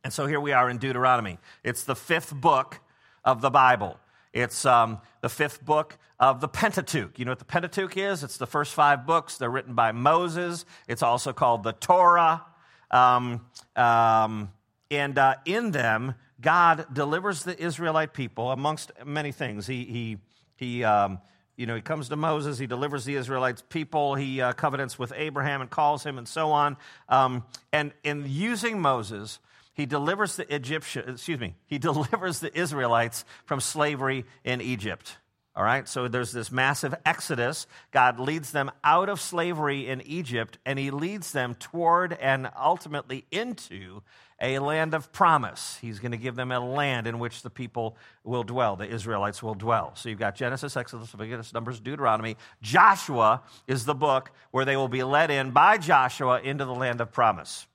And 0.05 0.13
so 0.13 0.27
here 0.27 0.39
we 0.39 0.53
are 0.53 0.71
in 0.71 0.79
Deuteronomy. 0.79 1.39
It's 1.65 1.83
the 1.83 1.97
fifth 1.97 2.33
book 2.33 2.79
of 3.25 3.41
the 3.41 3.51
Bible. 3.51 3.99
It's 4.33 4.65
um, 4.65 5.01
the 5.23 5.29
fifth 5.29 5.65
book 5.65 5.99
of 6.19 6.41
the 6.41 6.49
Pentateuch. 6.49 7.19
You 7.19 7.25
know 7.25 7.33
what 7.33 7.39
the 7.39 7.45
Pentateuch 7.45 7.97
is? 7.97 8.23
It's 8.23 8.37
the 8.37 8.47
first 8.47 8.75
five 8.75 9.07
books. 9.07 9.39
They're 9.39 9.51
written 9.51 9.75
by 9.75 9.93
Moses. 9.93 10.65
It's 10.87 11.03
also 11.03 11.33
called 11.33 11.63
the 11.63 11.73
Torah. 11.73 12.45
Um, 12.91 13.47
um, 13.75 14.53
and 14.91 15.19
uh, 15.19 15.37
in 15.45 15.71
them, 15.71 16.15
God 16.41 16.87
delivers 16.93 17.45
the 17.45 17.61
Israelite 17.61 18.13
people 18.13 18.51
amongst 18.51 18.93
many 19.05 19.33
things. 19.33 19.67
He, 19.67 19.85
he, 19.85 20.19
he, 20.57 20.85
um, 20.85 21.21
you 21.57 21.67
know, 21.67 21.75
he 21.75 21.83
comes 21.83 22.09
to 22.09 22.17
Moses, 22.17 22.59
he 22.59 22.67
delivers 22.67 23.05
the 23.05 23.17
Israelites 23.17 23.63
people, 23.69 24.15
he 24.15 24.41
uh, 24.41 24.53
covenants 24.53 24.99
with 24.99 25.13
Abraham 25.15 25.61
and 25.61 25.71
calls 25.71 26.05
him, 26.05 26.19
and 26.19 26.27
so 26.27 26.53
on. 26.53 26.77
Um, 27.09 27.45
and 27.73 27.93
in 28.03 28.25
using 28.27 28.81
Moses, 28.81 29.39
he 29.81 29.87
delivers 29.87 30.37
the 30.37 30.55
Egyptian, 30.55 31.09
excuse 31.09 31.41
me, 31.41 31.55
he 31.67 31.79
delivers 31.91 32.41
the 32.41 32.57
Israelites 32.57 33.25
from 33.47 33.61
slavery 33.61 34.27
in 34.45 34.61
Egypt. 34.61 35.17
All 35.57 35.65
right, 35.65 35.89
so 35.89 36.07
there's 36.07 36.33
this 36.33 36.53
massive 36.53 36.95
exodus. 37.05 37.67
God 37.91 38.21
leads 38.21 38.53
them 38.53 38.71
out 38.85 39.09
of 39.09 39.21
slavery 39.21 39.89
in 39.89 40.01
Egypt, 40.03 40.59
and 40.65 40.79
he 40.79 40.91
leads 40.91 41.33
them 41.33 41.55
toward 41.55 42.13
and 42.13 42.49
ultimately 42.57 43.25
into 43.33 44.03
a 44.41 44.59
land 44.59 44.95
of 44.95 45.13
promise. 45.13 45.77
He's 45.81 45.99
going 45.99 46.13
to 46.13 46.19
give 46.19 46.37
them 46.37 46.53
a 46.53 46.61
land 46.61 47.07
in 47.07 47.19
which 47.19 47.43
the 47.43 47.51
people 47.51 47.97
will 48.23 48.45
dwell, 48.45 48.77
the 48.77 48.89
Israelites 48.89 49.43
will 49.43 49.55
dwell. 49.55 49.93
So 49.97 50.09
you've 50.09 50.19
got 50.19 50.37
Genesis, 50.37 50.77
Exodus, 50.77 51.13
Leviticus, 51.13 51.53
Numbers, 51.53 51.81
Deuteronomy. 51.81 52.37
Joshua 52.63 53.43
is 53.67 53.85
the 53.85 53.95
book 53.95 54.31
where 54.51 54.65
they 54.65 54.77
will 54.77 54.89
be 54.89 55.03
led 55.03 55.31
in 55.31 55.51
by 55.51 55.79
Joshua 55.79 56.41
into 56.41 56.65
the 56.65 56.75
land 56.75 57.01
of 57.01 57.13
promise. 57.13 57.67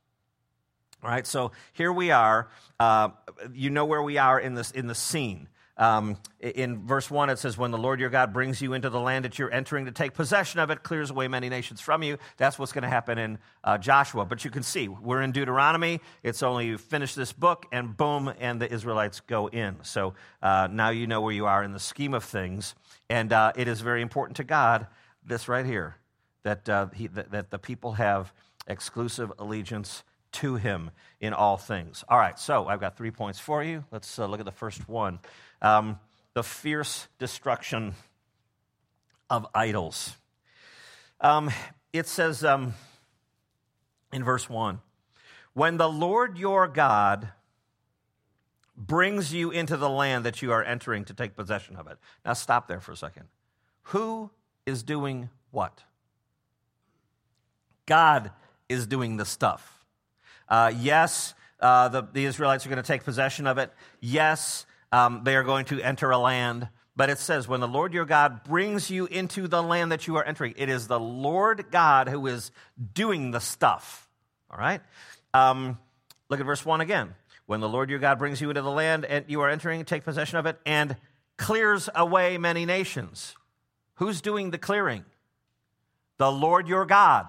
All 1.05 1.11
right, 1.11 1.27
so 1.27 1.51
here 1.73 1.93
we 1.93 2.09
are. 2.09 2.47
Uh, 2.79 3.09
you 3.53 3.69
know 3.69 3.85
where 3.85 4.01
we 4.01 4.17
are 4.17 4.39
in 4.39 4.55
this 4.55 4.71
in 4.71 4.87
the 4.87 4.95
scene. 4.95 5.47
Um, 5.77 6.17
in 6.39 6.87
verse 6.87 7.11
1, 7.11 7.29
it 7.29 7.37
says, 7.37 7.59
When 7.59 7.69
the 7.69 7.77
Lord 7.77 7.99
your 7.99 8.09
God 8.09 8.33
brings 8.33 8.59
you 8.59 8.73
into 8.73 8.89
the 8.89 8.99
land 8.99 9.23
that 9.23 9.37
you're 9.37 9.53
entering 9.53 9.85
to 9.85 9.91
take 9.91 10.15
possession 10.15 10.59
of 10.61 10.71
it, 10.71 10.81
clears 10.81 11.11
away 11.11 11.27
many 11.27 11.47
nations 11.47 11.79
from 11.79 12.01
you. 12.01 12.17
That's 12.37 12.57
what's 12.57 12.71
going 12.71 12.85
to 12.85 12.89
happen 12.89 13.19
in 13.19 13.37
uh, 13.63 13.77
Joshua. 13.77 14.25
But 14.25 14.43
you 14.45 14.49
can 14.49 14.63
see, 14.63 14.87
we're 14.87 15.21
in 15.21 15.31
Deuteronomy. 15.31 16.01
It's 16.23 16.41
only 16.41 16.65
you 16.65 16.79
finish 16.79 17.13
this 17.13 17.31
book, 17.31 17.67
and 17.71 17.95
boom, 17.95 18.33
and 18.39 18.59
the 18.59 18.73
Israelites 18.73 19.19
go 19.19 19.45
in. 19.45 19.75
So 19.83 20.15
uh, 20.41 20.69
now 20.71 20.89
you 20.89 21.05
know 21.05 21.21
where 21.21 21.33
you 21.33 21.45
are 21.45 21.63
in 21.63 21.71
the 21.71 21.79
scheme 21.79 22.15
of 22.15 22.23
things. 22.23 22.73
And 23.11 23.31
uh, 23.31 23.51
it 23.55 23.67
is 23.67 23.79
very 23.79 24.01
important 24.01 24.37
to 24.37 24.43
God, 24.43 24.87
this 25.23 25.47
right 25.47 25.67
here, 25.67 25.97
that, 26.41 26.67
uh, 26.67 26.87
he, 26.95 27.05
that, 27.09 27.29
that 27.29 27.51
the 27.51 27.59
people 27.59 27.91
have 27.91 28.33
exclusive 28.67 29.31
allegiance 29.37 30.03
to 30.35 30.55
him 30.55 30.91
in 31.19 31.33
all 31.33 31.57
things. 31.57 32.03
All 32.07 32.17
right, 32.17 32.37
so 32.37 32.67
I've 32.67 32.79
got 32.79 32.97
three 32.97 33.11
points 33.11 33.39
for 33.39 33.63
you. 33.63 33.83
Let's 33.91 34.19
uh, 34.19 34.25
look 34.27 34.39
at 34.39 34.45
the 34.45 34.51
first 34.51 34.87
one 34.87 35.19
um, 35.61 35.99
the 36.33 36.43
fierce 36.43 37.07
destruction 37.17 37.95
of 39.29 39.47
idols. 39.55 40.15
Um, 41.21 41.49
it 41.93 42.07
says 42.07 42.43
um, 42.43 42.73
in 44.11 44.23
verse 44.23 44.49
1 44.49 44.79
When 45.53 45.77
the 45.77 45.89
Lord 45.89 46.37
your 46.37 46.67
God 46.67 47.29
brings 48.77 49.33
you 49.33 49.51
into 49.51 49.77
the 49.77 49.89
land 49.89 50.25
that 50.25 50.41
you 50.41 50.51
are 50.51 50.63
entering 50.63 51.05
to 51.05 51.13
take 51.13 51.35
possession 51.35 51.75
of 51.77 51.87
it. 51.87 51.97
Now, 52.25 52.33
stop 52.33 52.67
there 52.67 52.81
for 52.81 52.91
a 52.91 52.97
second. 52.97 53.25
Who 53.83 54.29
is 54.65 54.83
doing 54.83 55.29
what? 55.51 55.83
God 57.85 58.31
is 58.67 58.87
doing 58.87 59.17
the 59.17 59.25
stuff. 59.25 59.74
Uh, 60.47 60.71
yes, 60.77 61.33
uh, 61.59 61.89
the, 61.89 62.07
the, 62.13 62.25
Israelites 62.25 62.65
are 62.65 62.69
going 62.69 62.81
to 62.81 62.87
take 62.87 63.03
possession 63.03 63.47
of 63.47 63.57
it. 63.57 63.71
Yes, 63.99 64.65
um, 64.91 65.21
they 65.23 65.35
are 65.35 65.43
going 65.43 65.65
to 65.65 65.81
enter 65.81 66.11
a 66.11 66.17
land. 66.17 66.67
But 66.95 67.09
it 67.09 67.19
says, 67.19 67.47
when 67.47 67.59
the 67.59 67.67
Lord 67.67 67.93
your 67.93 68.05
God 68.05 68.43
brings 68.43 68.89
you 68.89 69.05
into 69.05 69.47
the 69.47 69.61
land 69.61 69.91
that 69.91 70.07
you 70.07 70.15
are 70.15 70.23
entering, 70.23 70.53
it 70.57 70.69
is 70.69 70.87
the 70.87 70.99
Lord 70.99 71.65
God 71.71 72.07
who 72.07 72.25
is 72.27 72.51
doing 72.93 73.31
the 73.31 73.39
stuff. 73.39 74.07
All 74.49 74.57
right? 74.57 74.81
Um, 75.33 75.77
look 76.29 76.39
at 76.39 76.45
verse 76.45 76.65
1 76.65 76.79
again. 76.79 77.13
When 77.47 77.59
the 77.59 77.69
Lord 77.69 77.89
your 77.89 77.99
God 77.99 78.17
brings 78.17 78.39
you 78.39 78.49
into 78.49 78.61
the 78.61 78.71
land 78.71 79.03
and 79.05 79.25
you 79.27 79.41
are 79.41 79.49
entering, 79.49 79.83
take 79.83 80.03
possession 80.03 80.37
of 80.37 80.45
it, 80.45 80.57
and 80.65 80.95
clears 81.37 81.89
away 81.93 82.37
many 82.37 82.65
nations. 82.65 83.35
Who's 83.95 84.21
doing 84.21 84.51
the 84.51 84.57
clearing? 84.57 85.03
The 86.17 86.31
Lord 86.31 86.67
your 86.67 86.85
God. 86.85 87.27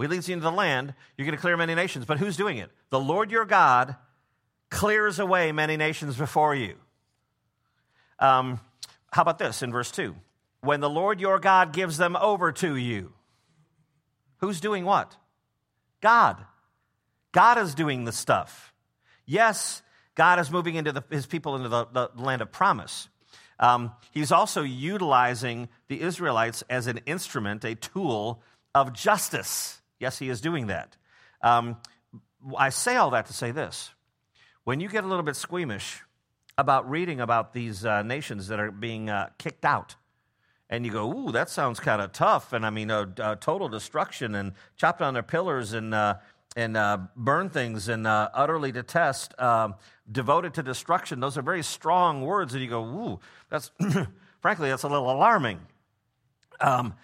He 0.00 0.06
leads 0.06 0.28
you 0.28 0.34
into 0.34 0.44
the 0.44 0.52
land, 0.52 0.94
you're 1.16 1.26
going 1.26 1.36
to 1.36 1.40
clear 1.40 1.56
many 1.56 1.74
nations. 1.74 2.04
But 2.04 2.18
who's 2.18 2.36
doing 2.36 2.58
it? 2.58 2.70
The 2.90 3.00
Lord 3.00 3.30
your 3.30 3.44
God 3.44 3.96
clears 4.70 5.18
away 5.18 5.52
many 5.52 5.76
nations 5.76 6.16
before 6.16 6.54
you. 6.54 6.74
Um, 8.18 8.60
how 9.12 9.22
about 9.22 9.38
this 9.38 9.62
in 9.62 9.72
verse 9.72 9.90
2? 9.90 10.14
When 10.60 10.80
the 10.80 10.90
Lord 10.90 11.20
your 11.20 11.38
God 11.38 11.72
gives 11.72 11.96
them 11.96 12.16
over 12.16 12.52
to 12.52 12.76
you. 12.76 13.12
Who's 14.38 14.60
doing 14.60 14.84
what? 14.84 15.16
God. 16.00 16.44
God 17.32 17.58
is 17.58 17.74
doing 17.74 18.04
the 18.04 18.12
stuff. 18.12 18.72
Yes, 19.26 19.82
God 20.14 20.38
is 20.38 20.50
moving 20.50 20.76
into 20.76 20.92
the, 20.92 21.02
his 21.10 21.26
people 21.26 21.56
into 21.56 21.68
the, 21.68 21.86
the 21.86 22.10
land 22.16 22.42
of 22.42 22.50
promise. 22.50 23.08
Um, 23.60 23.92
he's 24.12 24.32
also 24.32 24.62
utilizing 24.62 25.68
the 25.88 26.00
Israelites 26.00 26.62
as 26.70 26.86
an 26.86 27.00
instrument, 27.06 27.64
a 27.64 27.74
tool 27.74 28.42
of 28.74 28.92
justice. 28.92 29.77
Yes, 29.98 30.18
he 30.18 30.28
is 30.28 30.40
doing 30.40 30.68
that. 30.68 30.96
Um, 31.42 31.76
I 32.56 32.68
say 32.70 32.96
all 32.96 33.10
that 33.10 33.26
to 33.26 33.32
say 33.32 33.50
this. 33.50 33.90
When 34.64 34.80
you 34.80 34.88
get 34.88 35.04
a 35.04 35.06
little 35.06 35.22
bit 35.22 35.36
squeamish 35.36 36.02
about 36.56 36.88
reading 36.88 37.20
about 37.20 37.52
these 37.52 37.84
uh, 37.84 38.02
nations 38.02 38.48
that 38.48 38.60
are 38.60 38.70
being 38.70 39.08
uh, 39.08 39.30
kicked 39.38 39.64
out, 39.64 39.96
and 40.70 40.84
you 40.84 40.92
go, 40.92 41.10
ooh, 41.10 41.32
that 41.32 41.48
sounds 41.48 41.80
kind 41.80 42.02
of 42.02 42.12
tough, 42.12 42.52
and 42.52 42.66
I 42.66 42.70
mean, 42.70 42.90
uh, 42.90 43.06
uh, 43.18 43.36
total 43.36 43.68
destruction 43.68 44.34
and 44.34 44.52
chop 44.76 44.98
down 44.98 45.14
their 45.14 45.22
pillars 45.22 45.72
and, 45.72 45.94
uh, 45.94 46.16
and 46.56 46.76
uh, 46.76 46.98
burn 47.16 47.48
things 47.48 47.88
and 47.88 48.06
utterly 48.06 48.70
detest, 48.70 49.38
um, 49.40 49.76
devoted 50.10 50.54
to 50.54 50.62
destruction. 50.62 51.20
Those 51.20 51.38
are 51.38 51.42
very 51.42 51.62
strong 51.62 52.22
words, 52.22 52.52
and 52.52 52.62
you 52.62 52.68
go, 52.68 52.84
ooh, 52.84 53.20
that's, 53.48 53.70
frankly, 54.42 54.68
that's 54.68 54.82
a 54.82 54.88
little 54.88 55.10
alarming. 55.10 55.60
Um, 56.60 56.94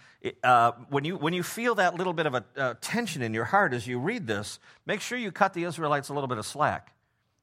uh, 0.43 0.73
when, 0.89 1.05
you, 1.05 1.17
when 1.17 1.35
you 1.35 1.43
feel 1.43 1.75
that 1.75 1.97
little 1.97 2.13
bit 2.13 2.27
of 2.27 2.35
a 2.35 2.45
uh, 2.57 2.75
tension 2.81 3.23
in 3.23 3.35
your 3.35 3.45
heart 3.45 3.75
as 3.75 3.87
you 3.87 3.99
read 3.99 4.27
this, 4.27 4.59
make 4.87 5.01
sure 5.01 5.19
you 5.19 5.31
cut 5.31 5.53
the 5.53 5.65
Israelites 5.65 6.09
a 6.09 6.15
little 6.15 6.29
bit 6.29 6.39
of 6.39 6.47
slack. 6.47 6.95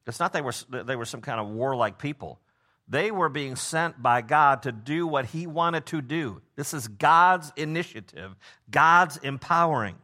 It's 0.06 0.18
not 0.18 0.32
they 0.32 0.40
were, 0.40 0.52
they 0.68 0.96
were 0.96 1.04
some 1.04 1.20
kind 1.20 1.40
of 1.40 1.48
warlike 1.48 1.98
people. 1.98 2.40
They 2.88 3.10
were 3.10 3.28
being 3.28 3.54
sent 3.54 4.02
by 4.02 4.20
God 4.20 4.62
to 4.62 4.72
do 4.72 5.06
what 5.06 5.26
He 5.26 5.46
wanted 5.46 5.86
to 5.86 6.02
do. 6.02 6.42
This 6.56 6.74
is 6.74 6.88
God's 6.88 7.52
initiative, 7.56 8.34
God's 8.70 9.16
empowering. 9.18 9.96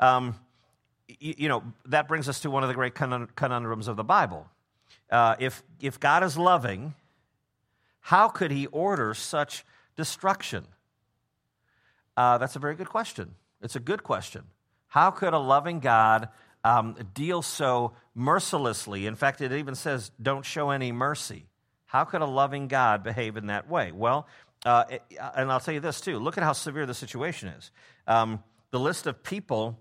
Um, 0.00 0.36
you, 1.06 1.34
you, 1.36 1.48
know, 1.48 1.62
that 1.86 2.08
brings 2.08 2.28
us 2.28 2.40
to 2.40 2.50
one 2.50 2.62
of 2.62 2.68
the 2.68 2.74
great 2.74 2.94
conundrums 2.94 3.86
of 3.86 3.96
the 3.96 4.04
Bible. 4.04 4.48
Uh, 5.10 5.36
if, 5.38 5.62
if 5.80 6.00
God 6.00 6.24
is 6.24 6.38
loving, 6.38 6.94
how 8.00 8.28
could 8.28 8.50
He 8.50 8.66
order 8.68 9.12
such 9.12 9.64
destruction? 9.94 10.66
Uh, 12.16 12.38
that's 12.38 12.56
a 12.56 12.58
very 12.58 12.74
good 12.74 12.88
question. 12.88 13.34
It's 13.60 13.76
a 13.76 13.80
good 13.80 14.02
question. 14.02 14.44
How 14.88 15.10
could 15.10 15.32
a 15.32 15.38
loving 15.38 15.80
God 15.80 16.28
um, 16.64 16.96
deal 17.14 17.42
so 17.42 17.92
mercilessly? 18.14 19.06
In 19.06 19.14
fact, 19.14 19.40
it 19.40 19.52
even 19.52 19.74
says, 19.74 20.10
don't 20.20 20.44
show 20.44 20.70
any 20.70 20.92
mercy. 20.92 21.46
How 21.86 22.04
could 22.04 22.22
a 22.22 22.26
loving 22.26 22.68
God 22.68 23.02
behave 23.02 23.36
in 23.36 23.46
that 23.46 23.68
way? 23.68 23.92
Well, 23.92 24.26
uh, 24.64 24.84
and 25.34 25.50
I'll 25.50 25.60
tell 25.60 25.74
you 25.74 25.80
this 25.80 26.00
too. 26.00 26.18
Look 26.18 26.38
at 26.38 26.44
how 26.44 26.52
severe 26.52 26.86
the 26.86 26.94
situation 26.94 27.48
is. 27.48 27.70
Um, 28.06 28.42
the 28.70 28.80
list 28.80 29.06
of 29.06 29.22
people 29.22 29.78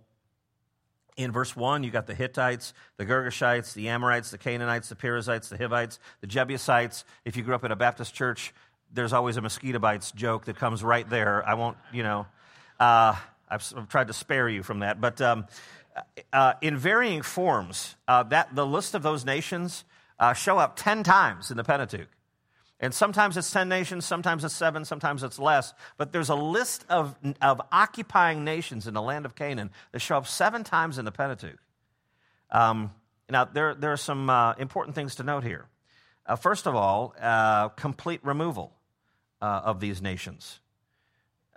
in 1.17 1.31
verse 1.31 1.55
1, 1.55 1.83
you 1.83 1.91
got 1.91 2.07
the 2.07 2.15
Hittites, 2.15 2.73
the 2.97 3.05
Girgashites, 3.05 3.73
the 3.73 3.89
Amorites, 3.89 4.31
the 4.31 4.38
Canaanites, 4.38 4.89
the 4.89 4.95
Perizzites, 4.95 5.50
the 5.50 5.57
Hivites, 5.57 6.00
the 6.21 6.27
Jebusites. 6.27 7.05
If 7.25 7.35
you 7.35 7.43
grew 7.43 7.55
up 7.55 7.63
in 7.63 7.71
a 7.71 7.75
Baptist 7.75 8.13
church, 8.13 8.53
there's 8.93 9.13
always 9.13 9.38
a 9.38 9.41
mosquito 9.41 9.79
bites 9.79 10.12
joke 10.12 10.45
that 10.45 10.57
comes 10.57 10.83
right 10.83 11.10
there. 11.10 11.48
I 11.48 11.53
won't, 11.53 11.77
you 11.93 12.03
know, 12.03 12.25
uh, 12.79 13.15
I've, 13.50 13.74
I've, 13.75 13.89
tried 13.89 14.07
to 14.07 14.13
spare 14.13 14.50
you 14.50 14.63
from 14.63 14.79
that. 14.79 15.00
But 15.00 15.21
um, 15.21 15.45
uh, 16.33 16.53
in 16.62 16.77
varying 16.77 17.21
forms, 17.21 17.95
uh, 18.07 18.24
that, 18.24 18.55
the 18.55 18.65
list 18.65 18.95
of 18.95 19.03
those 19.03 19.25
nations 19.25 19.83
uh, 20.19 20.33
show 20.33 20.57
up 20.57 20.75
10 20.75 21.03
times 21.03 21.51
in 21.51 21.57
the 21.57 21.63
Pentateuch. 21.63 22.10
And 22.79 22.93
sometimes 22.93 23.38
it's 23.38 23.51
10 23.51 23.69
nations, 23.69 24.05
sometimes 24.05 24.43
it's 24.43 24.55
seven, 24.55 24.86
sometimes 24.86 25.21
it's 25.21 25.38
less. 25.38 25.74
But 25.98 26.12
there's 26.12 26.29
a 26.29 26.36
list 26.36 26.83
of, 26.89 27.15
of 27.39 27.62
occupying 27.71 28.43
nations 28.43 28.88
in 28.88 28.95
the 28.95 29.01
land 29.01 29.25
of 29.25 29.36
Canaan 29.36 29.69
that 29.91 30.00
show 30.00 30.17
up 30.17 30.25
seven 30.25 30.63
times 30.63 30.98
in 30.98 31.05
the 31.05 31.12
Pentateuch. 31.12 31.60
Um, 32.50 32.91
now, 33.29 33.45
there, 33.45 33.75
there 33.75 33.93
are 33.93 33.98
some 33.98 34.29
uh, 34.29 34.53
important 34.53 34.95
things 34.95 35.15
to 35.15 35.24
note 35.24 35.43
here. 35.43 35.67
Uh, 36.25 36.36
first 36.36 36.65
of 36.65 36.75
all, 36.75 37.13
uh, 37.21 37.69
complete 37.69 38.19
removal 38.24 38.74
uh, 39.41 39.62
of 39.65 39.79
these 39.79 40.01
nations. 40.01 40.60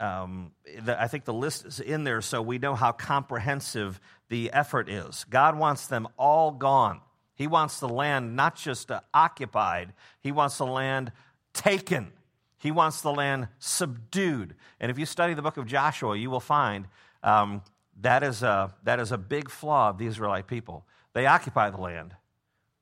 Um, 0.00 0.52
the, 0.84 1.00
I 1.00 1.06
think 1.06 1.24
the 1.24 1.34
list 1.34 1.64
is 1.64 1.80
in 1.80 2.04
there 2.04 2.20
so 2.20 2.42
we 2.42 2.58
know 2.58 2.74
how 2.74 2.92
comprehensive 2.92 4.00
the 4.28 4.52
effort 4.52 4.88
is. 4.88 5.24
God 5.30 5.56
wants 5.56 5.86
them 5.86 6.08
all 6.16 6.50
gone. 6.50 7.00
He 7.34 7.46
wants 7.46 7.80
the 7.80 7.88
land 7.88 8.36
not 8.36 8.56
just 8.56 8.90
uh, 8.90 9.00
occupied, 9.12 9.92
He 10.20 10.32
wants 10.32 10.58
the 10.58 10.66
land 10.66 11.12
taken. 11.52 12.12
He 12.58 12.70
wants 12.70 13.02
the 13.02 13.12
land 13.12 13.48
subdued. 13.58 14.54
And 14.80 14.90
if 14.90 14.98
you 14.98 15.04
study 15.04 15.34
the 15.34 15.42
book 15.42 15.58
of 15.58 15.66
Joshua, 15.66 16.16
you 16.16 16.30
will 16.30 16.40
find 16.40 16.86
um, 17.22 17.60
that, 18.00 18.22
is 18.22 18.42
a, 18.42 18.72
that 18.84 19.00
is 19.00 19.12
a 19.12 19.18
big 19.18 19.50
flaw 19.50 19.90
of 19.90 19.98
the 19.98 20.06
Israelite 20.06 20.46
people. 20.46 20.86
They 21.12 21.26
occupy 21.26 21.68
the 21.68 21.76
land, 21.76 22.16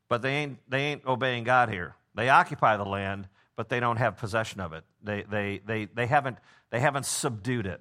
but 0.08 0.22
they 0.22 0.34
ain't, 0.34 0.58
they 0.70 0.82
ain't 0.82 1.04
obeying 1.04 1.42
God 1.42 1.68
here. 1.68 1.96
They 2.14 2.28
occupy 2.28 2.76
the 2.76 2.84
land, 2.84 3.26
but 3.56 3.68
they 3.68 3.80
don't 3.80 3.96
have 3.96 4.16
possession 4.16 4.60
of 4.60 4.72
it. 4.72 4.84
They, 5.02 5.22
they, 5.22 5.60
they, 5.64 5.84
they, 5.86 6.06
haven't, 6.06 6.38
they 6.70 6.80
haven't 6.80 7.06
subdued 7.06 7.66
it, 7.66 7.80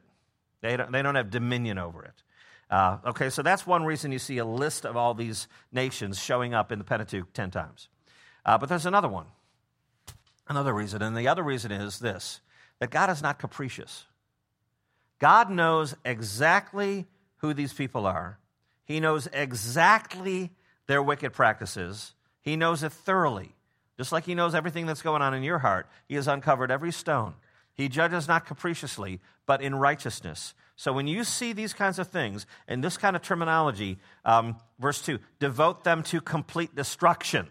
they 0.61 0.77
don't, 0.77 0.91
they 0.91 1.01
don't 1.01 1.15
have 1.15 1.29
dominion 1.29 1.77
over 1.77 2.03
it. 2.03 2.23
Uh, 2.69 2.97
okay, 3.07 3.29
so 3.29 3.41
that's 3.41 3.67
one 3.67 3.83
reason 3.83 4.13
you 4.13 4.19
see 4.19 4.37
a 4.37 4.45
list 4.45 4.85
of 4.85 4.95
all 4.95 5.13
these 5.13 5.49
nations 5.73 6.17
showing 6.17 6.53
up 6.53 6.71
in 6.71 6.79
the 6.79 6.85
Pentateuch 6.85 7.33
10 7.33 7.51
times. 7.51 7.89
Uh, 8.45 8.57
but 8.57 8.69
there's 8.69 8.85
another 8.85 9.09
one, 9.09 9.25
another 10.47 10.73
reason. 10.73 11.01
And 11.01 11.15
the 11.15 11.27
other 11.27 11.43
reason 11.43 11.71
is 11.71 11.99
this 11.99 12.39
that 12.79 12.89
God 12.89 13.09
is 13.09 13.21
not 13.21 13.37
capricious. 13.39 14.05
God 15.19 15.51
knows 15.51 15.95
exactly 16.03 17.05
who 17.37 17.53
these 17.53 17.73
people 17.73 18.07
are, 18.07 18.39
He 18.85 18.99
knows 18.99 19.27
exactly 19.33 20.51
their 20.87 21.03
wicked 21.03 21.33
practices, 21.33 22.13
He 22.41 22.55
knows 22.55 22.83
it 22.83 22.93
thoroughly. 22.93 23.53
Just 24.01 24.11
like 24.11 24.25
He 24.25 24.33
knows 24.33 24.55
everything 24.55 24.87
that's 24.87 25.03
going 25.03 25.21
on 25.21 25.35
in 25.35 25.43
your 25.43 25.59
heart, 25.59 25.87
He 26.07 26.15
has 26.15 26.27
uncovered 26.27 26.71
every 26.71 26.91
stone. 26.91 27.35
He 27.75 27.87
judges 27.87 28.27
not 28.27 28.47
capriciously, 28.47 29.19
but 29.45 29.61
in 29.61 29.75
righteousness. 29.75 30.55
So 30.75 30.91
when 30.91 31.05
you 31.05 31.23
see 31.23 31.53
these 31.53 31.75
kinds 31.75 31.99
of 31.99 32.07
things 32.07 32.47
and 32.67 32.83
this 32.83 32.97
kind 32.97 33.15
of 33.15 33.21
terminology, 33.21 33.99
um, 34.25 34.55
verse 34.79 35.03
2, 35.03 35.19
devote 35.37 35.83
them 35.83 36.01
to 36.05 36.19
complete 36.19 36.75
destruction. 36.75 37.47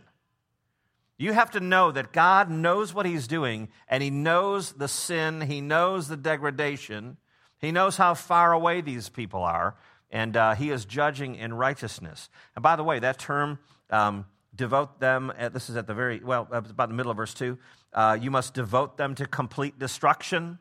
You 1.18 1.34
have 1.34 1.52
to 1.52 1.60
know 1.60 1.92
that 1.92 2.10
God 2.10 2.50
knows 2.50 2.92
what 2.92 3.06
He's 3.06 3.28
doing, 3.28 3.68
and 3.86 4.02
He 4.02 4.10
knows 4.10 4.72
the 4.72 4.88
sin, 4.88 5.42
He 5.42 5.60
knows 5.60 6.08
the 6.08 6.16
degradation, 6.16 7.16
He 7.60 7.70
knows 7.70 7.96
how 7.96 8.14
far 8.14 8.52
away 8.52 8.80
these 8.80 9.08
people 9.08 9.44
are, 9.44 9.76
and 10.10 10.36
uh, 10.36 10.56
He 10.56 10.70
is 10.70 10.84
judging 10.84 11.36
in 11.36 11.54
righteousness. 11.54 12.28
And 12.56 12.62
by 12.64 12.74
the 12.74 12.82
way, 12.82 12.98
that 12.98 13.20
term, 13.20 13.60
um, 13.88 14.24
devote 14.54 15.00
them, 15.00 15.32
at, 15.36 15.46
uh, 15.46 15.48
this 15.50 15.70
is 15.70 15.76
at 15.76 15.86
the 15.86 15.94
very, 15.94 16.20
well, 16.22 16.48
about 16.50 16.88
the 16.88 16.94
middle 16.94 17.10
of 17.10 17.16
verse 17.16 17.34
2, 17.34 17.58
uh, 17.92 18.18
you 18.20 18.30
must 18.30 18.54
devote 18.54 18.96
them 18.96 19.14
to 19.16 19.26
complete 19.26 19.78
destruction. 19.78 20.58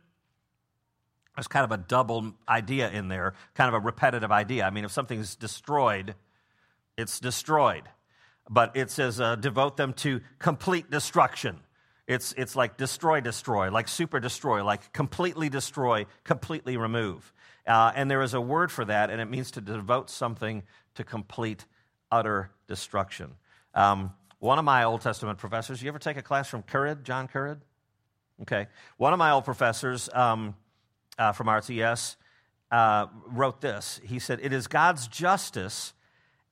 There's 1.35 1.47
kind 1.47 1.63
of 1.63 1.71
a 1.71 1.77
double 1.77 2.33
idea 2.47 2.89
in 2.89 3.07
there, 3.07 3.33
kind 3.53 3.67
of 3.67 3.73
a 3.73 3.79
repetitive 3.79 4.31
idea. 4.31 4.65
I 4.65 4.69
mean, 4.69 4.85
if 4.85 4.91
something's 4.91 5.35
destroyed, 5.35 6.15
it's 6.97 7.19
destroyed. 7.19 7.83
But 8.49 8.75
it 8.75 8.89
says 8.89 9.21
uh, 9.21 9.35
devote 9.35 9.77
them 9.77 9.93
to 9.93 10.21
complete 10.39 10.89
destruction. 10.89 11.59
It's, 12.07 12.33
it's 12.37 12.55
like 12.55 12.77
destroy, 12.77 13.21
destroy, 13.21 13.69
like 13.69 13.87
super 13.87 14.19
destroy, 14.19 14.63
like 14.63 14.91
completely 14.93 15.49
destroy, 15.49 16.07
completely 16.23 16.75
remove. 16.75 17.31
Uh, 17.67 17.91
and 17.93 18.09
there 18.09 18.23
is 18.23 18.33
a 18.33 18.41
word 18.41 18.71
for 18.71 18.83
that, 18.85 19.11
and 19.11 19.21
it 19.21 19.29
means 19.29 19.51
to 19.51 19.61
devote 19.61 20.09
something 20.09 20.63
to 20.95 21.03
complete, 21.03 21.65
utter 22.11 22.49
destruction. 22.67 23.35
Um, 23.79 24.13
one 24.39 24.59
of 24.59 24.65
my 24.65 24.83
Old 24.83 24.99
Testament 24.99 25.39
professors, 25.39 25.81
you 25.81 25.87
ever 25.87 25.99
take 25.99 26.17
a 26.17 26.21
class 26.21 26.49
from 26.49 26.63
Currid, 26.63 27.03
John 27.03 27.29
Currid? 27.29 27.61
Okay. 28.41 28.67
One 28.97 29.13
of 29.13 29.19
my 29.19 29.31
old 29.31 29.45
professors, 29.45 30.09
um, 30.13 30.55
uh, 31.17 31.31
from 31.31 31.47
RTS, 31.47 32.17
uh, 32.71 33.07
wrote 33.27 33.61
this. 33.61 34.01
He 34.03 34.19
said, 34.19 34.39
It 34.41 34.51
is 34.51 34.67
God's 34.67 35.07
justice 35.07 35.93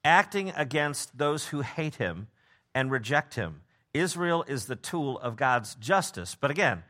acting 0.06 0.54
against 0.56 1.18
those 1.18 1.48
who 1.48 1.60
hate 1.60 1.96
him 1.96 2.28
and 2.74 2.92
reject 2.92 3.36
him. 3.36 3.60
Israel 3.94 4.46
is 4.48 4.68
the 4.68 4.78
tool 4.78 5.20
of 5.20 5.36
God's 5.36 5.76
justice. 5.76 6.34
But 6.34 6.50
again, 6.50 6.82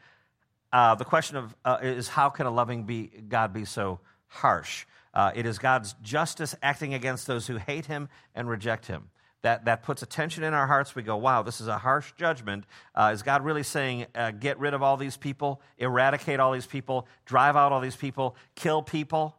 uh, 0.71 0.93
the 0.93 1.05
question 1.05 1.37
of, 1.37 1.55
uh, 1.65 1.79
is 1.81 2.09
how 2.09 2.29
can 2.29 2.45
a 2.45 2.51
loving 2.51 2.83
be, 2.83 3.07
God 3.27 3.53
be 3.53 3.65
so 3.65 4.01
harsh? 4.27 4.85
Uh, 5.15 5.31
it 5.33 5.47
is 5.47 5.57
God's 5.57 5.95
justice 6.03 6.53
acting 6.61 6.93
against 6.93 7.25
those 7.25 7.47
who 7.47 7.57
hate 7.57 7.87
him 7.87 8.07
and 8.35 8.47
reject 8.47 8.85
him. 8.85 9.09
That, 9.43 9.65
that 9.65 9.83
puts 9.83 10.01
a 10.01 10.05
tension 10.05 10.43
in 10.43 10.53
our 10.53 10.67
hearts. 10.67 10.95
We 10.95 11.03
go, 11.03 11.15
wow, 11.15 11.43
this 11.43 11.61
is 11.61 11.67
a 11.67 11.77
harsh 11.77 12.11
judgment. 12.17 12.65
Uh, 12.95 13.11
is 13.13 13.21
God 13.21 13.45
really 13.45 13.63
saying, 13.63 14.07
uh, 14.15 14.31
get 14.31 14.59
rid 14.59 14.73
of 14.73 14.81
all 14.81 14.97
these 14.97 15.15
people, 15.15 15.61
eradicate 15.77 16.39
all 16.39 16.51
these 16.51 16.65
people, 16.65 17.07
drive 17.25 17.55
out 17.55 17.71
all 17.71 17.79
these 17.79 17.95
people, 17.95 18.35
kill 18.55 18.81
people? 18.81 19.35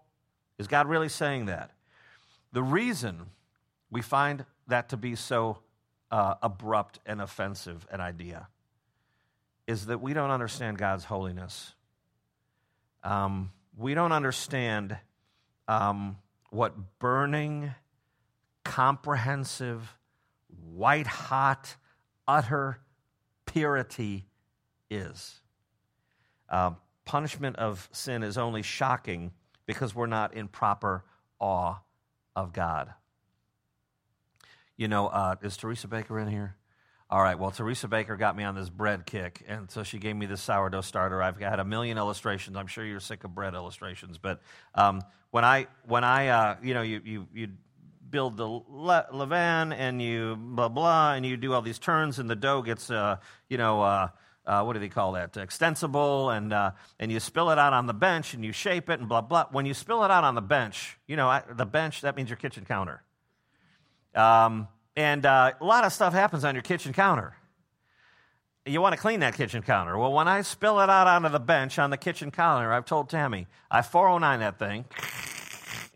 Is 0.59 0.69
God 0.69 0.89
really 0.89 1.09
saying 1.09 1.47
that? 1.47 1.73
The 2.53 2.63
reason 2.63 3.27
we 3.91 4.01
find 4.01 4.45
that 4.69 4.91
to 4.91 4.97
be 4.97 5.15
so 5.15 5.59
uh, 6.11 6.35
abrupt 6.43 7.01
and 7.05 7.21
offensive 7.21 7.87
an 7.91 8.01
idea 8.01 8.49
is 9.67 9.87
that 9.87 10.01
we 10.01 10.15
don't 10.15 10.31
understand 10.31 10.79
God's 10.79 11.05
holiness. 11.05 11.75
Um, 13.05 13.53
we 13.77 13.95
don't 13.95 14.13
understand 14.13 14.97
um, 15.69 16.17
what 16.51 16.99
burning, 16.99 17.75
comprehensive, 18.69 19.97
white 20.75 21.07
hot, 21.07 21.75
utter 22.29 22.79
purity 23.47 24.27
is. 24.91 25.41
Uh, 26.51 26.73
punishment 27.07 27.57
of 27.57 27.89
sin 27.93 28.23
is 28.23 28.37
only 28.37 28.61
shocking 28.61 29.33
because 29.65 29.95
we're 29.95 30.07
not 30.07 30.35
in 30.35 30.49
proper 30.49 31.03
awe 31.41 31.77
of 32.37 32.53
God. 32.53 32.93
You 34.77 34.87
know, 34.87 35.09
uh, 35.09 35.37
is 35.41 35.57
Teresa 35.57 35.89
Baker 35.89 36.19
in 36.19 36.29
here? 36.29 36.55
All 37.09 37.23
right, 37.23 37.39
well, 37.39 37.51
Teresa 37.51 37.89
Baker 37.89 38.17
got 38.17 38.37
me 38.37 38.45
on 38.45 38.55
this 38.55 38.69
bread 38.69 39.07
kick, 39.07 39.43
and 39.49 39.71
so 39.71 39.83
she 39.83 39.99
gave 39.99 40.15
me 40.15 40.27
this 40.27 40.43
sourdough 40.43 40.83
starter. 40.83 41.23
I've 41.23 41.41
had 41.41 41.59
a 41.59 41.65
million 41.65 41.97
illustrations. 41.97 42.55
I'm 42.55 42.67
sure 42.67 42.85
you're 42.85 43.01
sick 43.01 43.25
of 43.25 43.35
bread 43.35 43.55
illustrations, 43.55 44.19
but 44.19 44.43
um, 44.75 45.01
when 45.31 45.43
I, 45.43 45.69
when 45.87 46.05
I, 46.05 46.29
uh, 46.29 46.57
you 46.63 46.75
know, 46.75 46.83
you, 46.83 47.01
you, 47.03 47.27
you 47.33 47.49
build 48.11 48.37
the 48.37 48.47
le- 48.47 49.07
levain 49.13 49.75
and 49.75 50.01
you 50.01 50.37
blah 50.37 50.69
blah, 50.69 51.15
and 51.15 51.25
you 51.25 51.37
do 51.37 51.53
all 51.53 51.63
these 51.63 51.79
turns, 51.79 52.19
and 52.19 52.29
the 52.29 52.37
dough 52.37 52.63
gets, 52.63 52.91
uh, 52.91 53.17
you 53.49 53.59
know, 53.59 53.83
uh, 53.83 54.09
uh 54.47 54.63
what 54.63 54.73
do 54.75 54.79
they 54.79 54.89
call 54.89 55.13
that? 55.13 55.37
Extensible, 55.37 56.31
and 56.31 56.53
uh, 56.53 56.73
and 56.99 57.13
you 57.13 57.21
spill 57.21 57.51
it 57.51 57.59
out 57.59 57.73
on 57.73 57.87
the 57.87 57.95
bench, 57.95 58.35
and 58.35 58.45
you 58.45 58.53
shape 58.53 58.91
it, 58.91 59.01
and 59.01 59.09
blah 59.09 59.21
blah. 59.21 59.47
When 59.51 59.67
you 59.67 59.75
spill 59.75 60.05
it 60.05 60.11
out 60.11 60.25
on 60.25 60.35
the 60.35 60.43
bench, 60.43 60.99
you 61.07 61.17
know, 61.17 61.41
the 61.51 61.67
bench 61.67 62.01
that 62.03 62.17
means 62.17 62.31
your 62.31 62.37
kitchen 62.37 62.65
counter. 62.65 63.03
Um, 64.15 64.69
and 64.97 65.25
uh, 65.25 65.53
a 65.61 65.65
lot 65.65 65.85
of 65.85 65.93
stuff 65.93 66.13
happens 66.13 66.45
on 66.45 66.55
your 66.55 66.63
kitchen 66.63 66.93
counter. 66.93 67.37
You 68.67 68.81
want 68.81 68.95
to 68.95 69.01
clean 69.01 69.21
that 69.21 69.35
kitchen 69.35 69.63
counter. 69.63 69.97
Well, 69.97 70.13
when 70.13 70.29
I 70.29 70.43
spill 70.43 70.81
it 70.81 70.91
out 70.91 71.07
onto 71.07 71.29
the 71.29 71.41
bench 71.41 71.79
on 71.79 71.91
the 71.91 71.97
kitchen 71.97 72.31
counter, 72.31 72.73
I've 72.73 72.85
told 72.85 73.09
Tammy, 73.09 73.47
I 73.71 73.83
409 73.83 74.41
that 74.41 74.59
thing, 74.59 74.85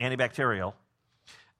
antibacterial, 0.00 0.74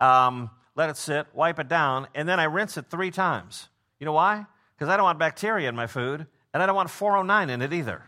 um, 0.03 0.51
let 0.75 0.91
it 0.91 0.97
sit, 0.97 1.27
wipe 1.33 1.59
it 1.61 1.69
down, 1.69 2.09
and 2.15 2.29
then 2.29 2.41
I 2.41 2.45
rinse 2.45 2.77
it 2.77 2.87
three 2.91 3.11
times. 3.11 3.69
You 4.01 4.07
know 4.07 4.13
why? 4.13 4.47
Because 4.75 4.89
I 4.89 4.97
don't 4.97 5.05
want 5.05 5.19
bacteria 5.19 5.69
in 5.69 5.77
my 5.77 5.87
food, 5.87 6.27
and 6.53 6.63
I 6.63 6.67
don't 6.67 6.75
want 6.75 6.91
409 6.91 7.51
in 7.51 7.63
it 7.63 7.73
either. 7.73 8.03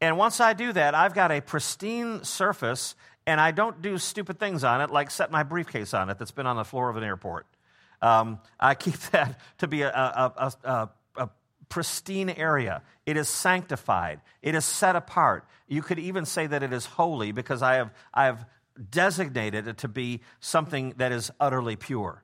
And 0.00 0.16
once 0.16 0.40
I 0.40 0.52
do 0.52 0.72
that, 0.72 0.94
I've 0.94 1.12
got 1.12 1.32
a 1.32 1.40
pristine 1.40 2.22
surface, 2.22 2.94
and 3.26 3.40
I 3.40 3.50
don't 3.50 3.82
do 3.82 3.98
stupid 3.98 4.38
things 4.38 4.62
on 4.62 4.80
it, 4.80 4.90
like 4.90 5.10
set 5.10 5.30
my 5.30 5.42
briefcase 5.42 5.92
on 5.92 6.08
it 6.08 6.18
that's 6.18 6.30
been 6.30 6.46
on 6.46 6.56
the 6.56 6.64
floor 6.64 6.88
of 6.88 6.96
an 6.96 7.02
airport. 7.02 7.46
Um, 8.00 8.38
I 8.58 8.76
keep 8.76 8.94
that 9.10 9.40
to 9.58 9.66
be 9.66 9.82
a, 9.82 9.90
a, 9.90 10.52
a, 10.62 10.88
a 11.16 11.30
pristine 11.68 12.30
area. 12.30 12.82
It 13.06 13.16
is 13.16 13.28
sanctified. 13.28 14.20
It 14.40 14.54
is 14.54 14.64
set 14.64 14.94
apart. 14.94 15.46
You 15.66 15.82
could 15.82 15.98
even 15.98 16.26
say 16.26 16.46
that 16.46 16.62
it 16.62 16.72
is 16.72 16.86
holy 16.86 17.32
because 17.32 17.60
I 17.60 17.74
have, 17.74 17.90
I 18.14 18.26
have 18.26 18.46
designated 18.90 19.68
it 19.68 19.78
to 19.78 19.88
be 19.88 20.20
something 20.40 20.94
that 20.96 21.12
is 21.12 21.30
utterly 21.38 21.76
pure. 21.76 22.22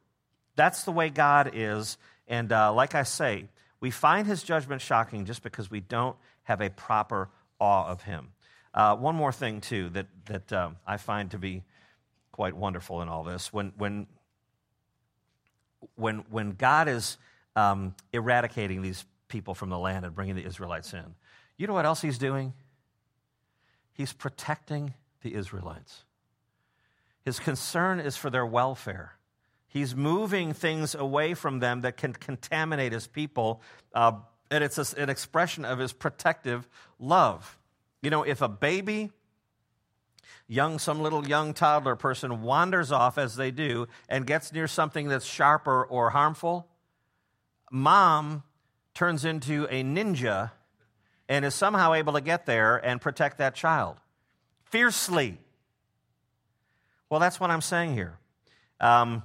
That's 0.54 0.84
the 0.84 0.92
way 0.92 1.10
God 1.10 1.50
is. 1.52 1.98
And 2.28 2.50
uh, 2.52 2.72
like 2.72 2.94
I 2.94 3.02
say, 3.02 3.48
we 3.80 3.90
find 3.90 4.26
his 4.26 4.42
judgment 4.42 4.80
shocking 4.80 5.26
just 5.26 5.42
because 5.42 5.70
we 5.70 5.80
don't 5.80 6.16
have 6.44 6.60
a 6.60 6.70
proper 6.70 7.28
awe 7.60 7.86
of 7.86 8.02
him. 8.02 8.32
Uh, 8.72 8.96
one 8.96 9.14
more 9.14 9.32
thing, 9.32 9.60
too, 9.60 9.90
that, 9.90 10.06
that 10.26 10.52
um, 10.52 10.76
I 10.86 10.96
find 10.96 11.30
to 11.32 11.38
be 11.38 11.64
quite 12.32 12.54
wonderful 12.54 13.02
in 13.02 13.08
all 13.08 13.24
this. 13.24 13.52
When, 13.52 13.72
when 13.76 14.06
when, 15.94 16.24
when 16.30 16.52
God 16.52 16.88
is 16.88 17.16
um, 17.54 17.94
eradicating 18.12 18.82
these 18.82 19.04
people 19.28 19.54
from 19.54 19.70
the 19.70 19.78
land 19.78 20.04
and 20.04 20.14
bringing 20.14 20.34
the 20.34 20.44
Israelites 20.44 20.92
in, 20.92 21.14
you 21.56 21.66
know 21.66 21.74
what 21.74 21.86
else 21.86 22.00
he's 22.00 22.18
doing? 22.18 22.52
He's 23.92 24.12
protecting 24.12 24.94
the 25.22 25.34
Israelites. 25.34 26.04
His 27.26 27.40
concern 27.40 27.98
is 27.98 28.16
for 28.16 28.30
their 28.30 28.46
welfare. 28.46 29.16
He's 29.66 29.96
moving 29.96 30.54
things 30.54 30.94
away 30.94 31.34
from 31.34 31.58
them 31.58 31.80
that 31.80 31.96
can 31.96 32.12
contaminate 32.12 32.92
his 32.92 33.08
people, 33.08 33.60
uh, 33.92 34.12
and 34.48 34.62
it's 34.62 34.78
a, 34.78 34.98
an 35.02 35.10
expression 35.10 35.64
of 35.64 35.80
his 35.80 35.92
protective 35.92 36.68
love. 37.00 37.58
You 38.00 38.10
know, 38.10 38.22
if 38.22 38.42
a 38.42 38.48
baby 38.48 39.10
young, 40.46 40.78
some 40.78 41.00
little 41.00 41.26
young 41.26 41.52
toddler 41.52 41.96
person 41.96 42.42
wanders 42.42 42.92
off 42.92 43.18
as 43.18 43.34
they 43.34 43.50
do 43.50 43.88
and 44.08 44.24
gets 44.24 44.52
near 44.52 44.68
something 44.68 45.08
that's 45.08 45.26
sharper 45.26 45.82
or 45.84 46.10
harmful, 46.10 46.68
mom 47.72 48.44
turns 48.94 49.24
into 49.24 49.64
a 49.68 49.82
ninja 49.82 50.52
and 51.28 51.44
is 51.44 51.56
somehow 51.56 51.92
able 51.92 52.12
to 52.12 52.20
get 52.20 52.46
there 52.46 52.76
and 52.76 53.00
protect 53.00 53.38
that 53.38 53.56
child 53.56 53.96
fiercely. 54.66 55.38
Well, 57.10 57.20
that's 57.20 57.38
what 57.38 57.50
I'm 57.50 57.60
saying 57.60 57.94
here. 57.94 58.18
Um, 58.80 59.22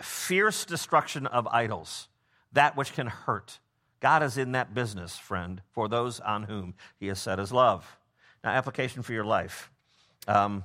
fierce 0.00 0.64
destruction 0.64 1.26
of 1.26 1.46
idols, 1.48 2.08
that 2.52 2.76
which 2.76 2.92
can 2.92 3.06
hurt. 3.06 3.58
God 4.00 4.22
is 4.22 4.36
in 4.36 4.52
that 4.52 4.74
business, 4.74 5.16
friend, 5.16 5.62
for 5.72 5.88
those 5.88 6.20
on 6.20 6.44
whom 6.44 6.74
he 7.00 7.06
has 7.08 7.18
set 7.18 7.38
his 7.38 7.52
love. 7.52 7.98
Now, 8.42 8.50
application 8.50 9.02
for 9.02 9.12
your 9.12 9.24
life. 9.24 9.70
Um, 10.28 10.64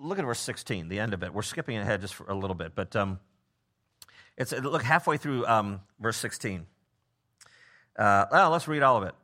look 0.00 0.18
at 0.18 0.24
verse 0.24 0.40
16, 0.40 0.88
the 0.88 0.98
end 0.98 1.12
of 1.12 1.22
it. 1.22 1.32
We're 1.32 1.42
skipping 1.42 1.76
ahead 1.76 2.00
just 2.00 2.14
for 2.14 2.24
a 2.30 2.34
little 2.34 2.54
bit, 2.54 2.74
but 2.74 2.96
um, 2.96 3.20
it's 4.36 4.52
look 4.52 4.82
halfway 4.82 5.18
through 5.18 5.46
um, 5.46 5.80
verse 6.00 6.16
16. 6.16 6.66
Uh, 7.96 8.24
well, 8.32 8.50
let's 8.50 8.66
read 8.66 8.82
all 8.82 8.96
of 8.96 9.02
it. 9.02 9.14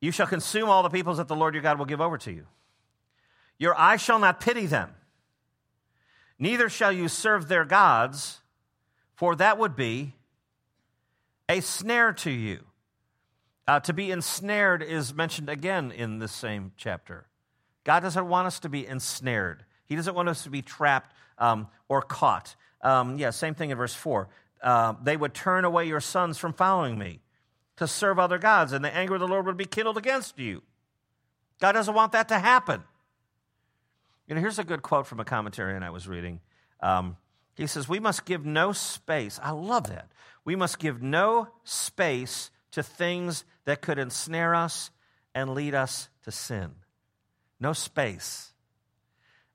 You 0.00 0.10
shall 0.10 0.26
consume 0.26 0.68
all 0.68 0.82
the 0.82 0.88
peoples 0.88 1.18
that 1.18 1.28
the 1.28 1.36
Lord 1.36 1.54
your 1.54 1.62
God 1.62 1.78
will 1.78 1.84
give 1.84 2.00
over 2.00 2.16
to 2.18 2.32
you. 2.32 2.46
Your 3.58 3.78
eye 3.78 3.98
shall 3.98 4.18
not 4.18 4.40
pity 4.40 4.66
them, 4.66 4.94
neither 6.42 6.68
shall 6.68 6.90
you 6.90 7.06
serve 7.06 7.46
their 7.46 7.64
gods, 7.64 8.40
for 9.14 9.36
that 9.36 9.58
would 9.58 9.76
be 9.76 10.12
a 11.48 11.60
snare 11.60 12.12
to 12.12 12.30
you. 12.30 12.64
Uh, 13.68 13.78
to 13.78 13.92
be 13.92 14.10
ensnared 14.10 14.82
is 14.82 15.14
mentioned 15.14 15.48
again 15.48 15.92
in 15.92 16.18
this 16.18 16.32
same 16.32 16.72
chapter. 16.76 17.26
God 17.84 18.00
doesn't 18.00 18.28
want 18.28 18.48
us 18.48 18.58
to 18.60 18.68
be 18.68 18.84
ensnared. 18.84 19.64
He 19.86 19.94
doesn't 19.94 20.16
want 20.16 20.28
us 20.28 20.42
to 20.42 20.50
be 20.50 20.62
trapped 20.62 21.14
um, 21.38 21.68
or 21.88 22.02
caught. 22.02 22.56
Um, 22.80 23.18
yeah, 23.18 23.30
same 23.30 23.54
thing 23.54 23.70
in 23.70 23.76
verse 23.76 23.94
4. 23.94 24.28
Uh, 24.60 24.94
they 25.00 25.16
would 25.16 25.34
turn 25.34 25.64
away 25.64 25.86
your 25.86 26.00
sons 26.00 26.38
from 26.38 26.54
following 26.54 26.98
me 26.98 27.20
to 27.76 27.86
serve 27.86 28.18
other 28.18 28.38
gods, 28.38 28.72
and 28.72 28.84
the 28.84 28.92
anger 28.92 29.14
of 29.14 29.20
the 29.20 29.28
Lord 29.28 29.46
would 29.46 29.56
be 29.56 29.64
kindled 29.64 29.96
against 29.96 30.40
you. 30.40 30.62
God 31.60 31.72
doesn't 31.72 31.94
want 31.94 32.10
that 32.12 32.28
to 32.28 32.38
happen. 32.40 32.82
You 34.26 34.34
know, 34.34 34.40
here's 34.40 34.58
a 34.58 34.64
good 34.64 34.82
quote 34.82 35.06
from 35.06 35.20
a 35.20 35.24
commentary 35.24 35.76
I 35.76 35.90
was 35.90 36.08
reading. 36.08 36.40
Um, 36.80 37.16
he 37.56 37.66
says, 37.66 37.88
We 37.88 38.00
must 38.00 38.24
give 38.24 38.44
no 38.44 38.72
space. 38.72 39.38
I 39.42 39.50
love 39.50 39.88
that. 39.88 40.08
We 40.44 40.56
must 40.56 40.78
give 40.78 41.02
no 41.02 41.48
space 41.64 42.50
to 42.72 42.82
things 42.82 43.44
that 43.64 43.82
could 43.82 43.98
ensnare 43.98 44.54
us 44.54 44.90
and 45.34 45.54
lead 45.54 45.74
us 45.74 46.08
to 46.24 46.30
sin 46.30 46.72
no 47.62 47.72
space. 47.72 48.52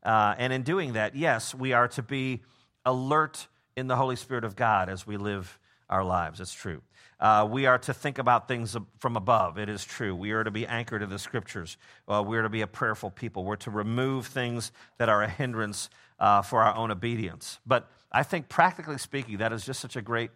Uh, 0.01 0.34
and 0.38 0.53
in 0.53 0.63
doing 0.63 0.93
that, 0.93 1.15
yes, 1.15 1.53
we 1.53 1.73
are 1.73 1.89
to 1.89 2.01
be 2.01 2.41
alert 2.86 3.47
in 3.75 3.88
the 3.88 3.97
Holy 3.97 4.15
Spirit 4.15 4.45
of 4.45 4.56
God 4.56 4.89
as 4.89 5.06
we 5.06 5.17
live 5.17 5.60
our 5.89 6.04
lives. 6.04 6.39
It's 6.39 6.54
true. 6.54 6.82
Uh, 7.19 7.47
we 7.50 7.65
are 7.65 7.80
to 7.80 7.93
think 7.93 8.19
about 8.19 8.47
things 8.47 8.78
from 9.00 9.15
above. 9.15 9.58
It 9.58 9.69
is 9.69 9.84
true. 9.84 10.15
We 10.15 10.32
are 10.32 10.43
to 10.43 10.52
be 10.52 10.67
anchored 10.67 11.02
in 11.02 11.10
the 11.10 11.17
scriptures. 11.17 11.78
Uh, 12.08 12.23
we 12.26 12.38
are 12.38 12.43
to 12.43 12.50
be 12.50 12.62
a 12.62 12.67
prayerful 12.67 13.10
people. 13.10 13.43
We're 13.43 13.56
to 13.58 13.71
remove 13.71 14.28
things 14.28 14.71
that 15.00 15.10
are 15.10 15.23
a 15.23 15.28
hindrance 15.30 15.89
uh, 16.19 16.43
for 16.43 16.62
our 16.62 16.76
own 16.76 16.91
obedience. 16.91 17.60
But 17.65 17.89
I 18.12 18.23
think, 18.23 18.50
practically 18.50 19.00
speaking, 19.00 19.38
that 19.38 19.52
is 19.52 19.65
just 19.65 19.80
such 19.80 19.95
a 19.95 20.02
great, 20.02 20.30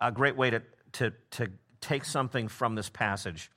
a 0.00 0.12
great 0.12 0.36
way 0.36 0.50
to, 0.50 0.62
to, 0.92 1.12
to 1.32 1.50
take 1.80 2.04
something 2.04 2.48
from 2.48 2.74
this 2.74 2.90
passage 2.90 3.50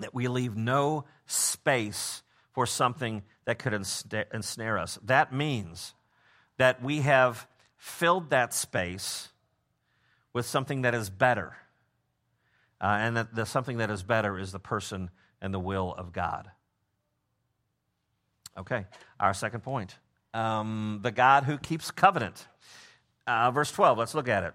that 0.00 0.14
we 0.14 0.28
leave 0.28 0.56
no 0.56 1.04
space 1.26 2.22
for 2.52 2.66
something 2.66 3.22
that 3.44 3.58
could 3.58 3.74
ensnare 3.74 4.78
us. 4.78 4.98
That 5.04 5.32
means 5.32 5.94
that 6.56 6.82
we 6.82 7.00
have 7.00 7.46
filled 7.76 8.30
that 8.30 8.52
space 8.54 9.28
with 10.32 10.46
something 10.46 10.82
that 10.82 10.94
is 10.94 11.10
better. 11.10 11.56
Uh, 12.80 12.96
and 13.00 13.16
that 13.16 13.34
the 13.34 13.44
something 13.44 13.78
that 13.78 13.90
is 13.90 14.02
better 14.02 14.38
is 14.38 14.52
the 14.52 14.58
person 14.58 15.10
and 15.40 15.52
the 15.52 15.60
will 15.60 15.94
of 15.96 16.12
God. 16.12 16.50
Okay, 18.56 18.86
our 19.18 19.34
second 19.34 19.60
point 19.60 19.96
um, 20.34 21.00
the 21.02 21.10
God 21.10 21.44
who 21.44 21.58
keeps 21.58 21.90
covenant. 21.90 22.46
Uh, 23.26 23.50
verse 23.50 23.70
12, 23.72 23.98
let's 23.98 24.14
look 24.14 24.28
at 24.28 24.44
it. 24.44 24.54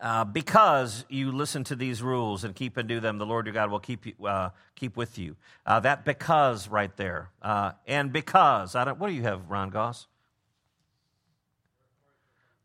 Uh, 0.00 0.24
because 0.24 1.04
you 1.08 1.32
listen 1.32 1.64
to 1.64 1.76
these 1.76 2.02
rules 2.02 2.44
and 2.44 2.54
keep 2.54 2.76
and 2.76 2.88
do 2.88 3.00
them, 3.00 3.18
the 3.18 3.26
Lord 3.26 3.46
your 3.46 3.54
God 3.54 3.70
will 3.70 3.80
keep 3.80 4.06
you, 4.06 4.26
uh, 4.26 4.50
keep 4.74 4.96
with 4.96 5.18
you. 5.18 5.36
Uh, 5.64 5.80
that 5.80 6.04
because 6.04 6.68
right 6.68 6.94
there, 6.96 7.30
uh, 7.40 7.72
and 7.86 8.12
because 8.12 8.74
I 8.74 8.84
don't. 8.84 8.98
What 8.98 9.08
do 9.08 9.14
you 9.14 9.22
have, 9.22 9.48
Ron 9.48 9.70
Goss? 9.70 10.06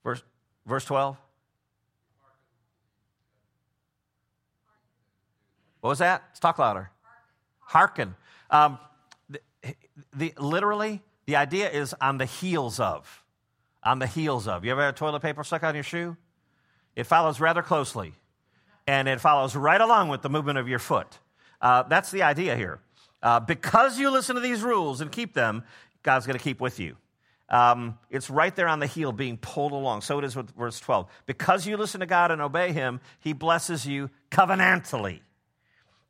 Verse 0.04 0.23
verse 0.65 0.84
twelve. 0.84 1.17
What 5.81 5.91
was 5.91 5.99
that? 5.99 6.23
Let's 6.29 6.39
talk 6.39 6.59
louder. 6.59 6.91
Hearken. 7.59 8.15
Um, 8.49 8.79
the, 9.29 9.39
the, 10.13 10.33
literally, 10.37 11.01
the 11.25 11.35
idea 11.35 11.69
is 11.69 11.93
on 12.01 12.17
the 12.17 12.25
heels 12.25 12.79
of. 12.79 13.23
On 13.83 13.99
the 13.99 14.07
heels 14.07 14.47
of. 14.47 14.65
You 14.65 14.71
ever 14.71 14.81
had 14.81 14.95
toilet 14.97 15.21
paper 15.21 15.43
stuck 15.43 15.63
on 15.63 15.75
your 15.75 15.83
shoe? 15.83 16.17
It 16.95 17.05
follows 17.05 17.39
rather 17.39 17.61
closely, 17.61 18.13
and 18.85 19.07
it 19.07 19.21
follows 19.21 19.55
right 19.55 19.79
along 19.79 20.09
with 20.09 20.21
the 20.21 20.29
movement 20.29 20.57
of 20.57 20.67
your 20.67 20.79
foot. 20.79 21.19
Uh, 21.61 21.83
that's 21.83 22.11
the 22.11 22.23
idea 22.23 22.55
here. 22.55 22.79
Uh, 23.21 23.39
because 23.39 23.99
you 23.99 24.09
listen 24.09 24.35
to 24.35 24.41
these 24.41 24.61
rules 24.61 25.01
and 25.01 25.11
keep 25.11 25.33
them, 25.33 25.63
God's 26.03 26.25
going 26.25 26.37
to 26.37 26.43
keep 26.43 26.59
with 26.59 26.79
you. 26.79 26.95
Um, 27.49 27.97
it's 28.09 28.29
right 28.29 28.55
there 28.55 28.67
on 28.67 28.79
the 28.79 28.85
heel 28.85 29.11
being 29.11 29.37
pulled 29.37 29.71
along. 29.71 30.01
So 30.01 30.19
it 30.19 30.25
is 30.25 30.35
with 30.35 30.51
verse 30.51 30.79
12. 30.79 31.07
Because 31.25 31.65
you 31.65 31.77
listen 31.77 31.99
to 31.99 32.05
God 32.05 32.31
and 32.31 32.41
obey 32.41 32.71
Him, 32.71 33.01
He 33.19 33.33
blesses 33.33 33.85
you 33.85 34.09
covenantally. 34.31 35.21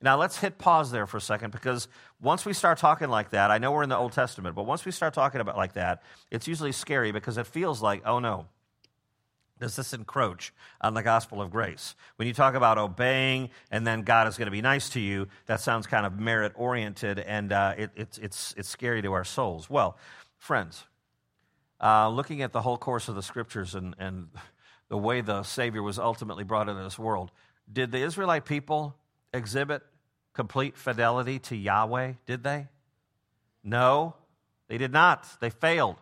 Now, 0.02 0.18
let's 0.18 0.38
hit 0.38 0.58
pause 0.58 0.92
there 0.92 1.06
for 1.06 1.18
a 1.18 1.22
second 1.22 1.52
because 1.52 1.90
once 2.22 2.46
we 2.46 2.54
start 2.54 2.78
talking 2.78 3.10
like 3.10 3.32
that, 3.32 3.52
I 3.52 3.58
know 3.58 3.72
we're 3.72 3.84
in 3.84 3.90
the 3.90 3.98
Old 3.98 4.14
Testament, 4.14 4.56
but 4.56 4.66
once 4.66 4.86
we 4.86 4.92
start 4.92 5.14
talking 5.14 5.42
about 5.42 5.58
like 5.58 5.74
that, 5.74 6.04
it's 6.32 6.48
usually 6.48 6.72
scary 6.72 7.12
because 7.12 7.38
it 7.38 7.48
feels 7.48 7.82
like, 7.82 8.02
oh 8.06 8.20
no, 8.20 8.46
does 9.60 9.76
this 9.76 9.94
encroach 9.94 10.54
on 10.80 10.94
the 10.94 11.04
gospel 11.04 11.42
of 11.42 11.52
grace? 11.52 11.96
When 12.16 12.28
you 12.30 12.34
talk 12.34 12.56
about 12.56 12.78
obeying 12.78 13.50
and 13.72 13.86
then 13.86 14.04
God 14.04 14.28
is 14.28 14.38
going 14.38 14.46
to 14.48 14.52
be 14.52 14.62
nice 14.62 14.90
to 14.92 15.02
you, 15.02 15.28
that 15.48 15.60
sounds 15.60 15.86
kind 15.86 16.06
of 16.06 16.18
merit 16.18 16.54
oriented 16.56 17.20
and 17.20 17.52
uh, 17.52 17.76
it, 17.78 17.92
it's, 17.96 18.18
it's, 18.20 18.54
it's 18.58 18.70
scary 18.70 19.02
to 19.02 19.12
our 19.12 19.26
souls. 19.26 19.70
Well, 19.70 19.98
friends, 20.38 20.86
uh, 21.82 22.08
looking 22.10 22.42
at 22.42 22.54
the 22.54 22.62
whole 22.62 22.78
course 22.78 23.10
of 23.10 23.16
the 23.16 23.24
scriptures 23.24 23.76
and, 23.76 23.96
and 24.00 24.30
the 24.88 24.98
way 24.98 25.20
the 25.20 25.44
Savior 25.44 25.84
was 25.84 26.00
ultimately 26.00 26.46
brought 26.46 26.70
into 26.70 26.82
this 26.82 26.98
world, 26.98 27.32
did 27.72 27.92
the 27.92 28.00
Israelite 28.00 28.46
people 28.46 28.96
exhibit 29.34 29.82
complete 30.34 30.78
fidelity 30.78 31.40
to 31.40 31.56
Yahweh? 31.56 32.14
Did 32.26 32.44
they? 32.44 32.68
No, 33.64 34.16
they 34.68 34.78
did 34.78 34.94
not. 34.94 35.28
They 35.42 35.50
failed. 35.50 35.98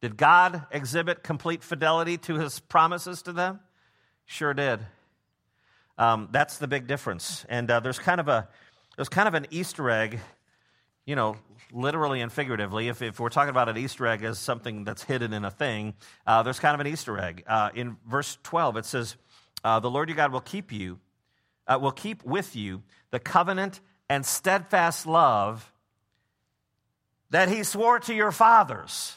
Did 0.00 0.16
God 0.16 0.66
exhibit 0.70 1.22
complete 1.22 1.62
fidelity 1.62 2.18
to 2.18 2.34
his 2.34 2.60
promises 2.60 3.22
to 3.22 3.32
them? 3.32 3.60
Sure 4.26 4.54
did. 4.54 4.80
Um, 5.96 6.28
that's 6.30 6.58
the 6.58 6.68
big 6.68 6.86
difference. 6.86 7.44
And 7.48 7.70
uh, 7.70 7.80
there's 7.80 7.98
kind 7.98 8.20
of 8.20 8.28
a 8.28 8.48
there's 8.96 9.08
kind 9.08 9.26
of 9.26 9.34
an 9.34 9.46
Easter 9.50 9.90
egg, 9.90 10.20
you 11.04 11.16
know, 11.16 11.36
literally 11.72 12.20
and 12.20 12.30
figuratively. 12.30 12.88
If, 12.88 13.02
if 13.02 13.18
we're 13.18 13.28
talking 13.28 13.50
about 13.50 13.68
an 13.68 13.76
Easter 13.76 14.06
egg 14.06 14.22
as 14.22 14.38
something 14.38 14.84
that's 14.84 15.02
hidden 15.02 15.32
in 15.32 15.44
a 15.44 15.50
thing, 15.50 15.94
uh, 16.26 16.42
there's 16.42 16.60
kind 16.60 16.74
of 16.74 16.80
an 16.80 16.86
Easter 16.86 17.18
egg. 17.18 17.42
Uh, 17.46 17.70
in 17.74 17.96
verse 18.06 18.38
12, 18.42 18.76
it 18.76 18.84
says, 18.84 19.16
uh, 19.64 19.80
"The 19.80 19.90
Lord 19.90 20.08
your 20.08 20.16
God 20.16 20.32
will 20.32 20.40
keep 20.40 20.70
you, 20.70 21.00
uh, 21.66 21.78
will 21.80 21.92
keep 21.92 22.24
with 22.24 22.56
you 22.56 22.82
the 23.10 23.18
covenant 23.18 23.80
and 24.08 24.24
steadfast 24.24 25.06
love 25.06 25.72
that 27.30 27.48
He 27.48 27.62
swore 27.62 27.98
to 28.00 28.14
your 28.14 28.32
fathers." 28.32 29.16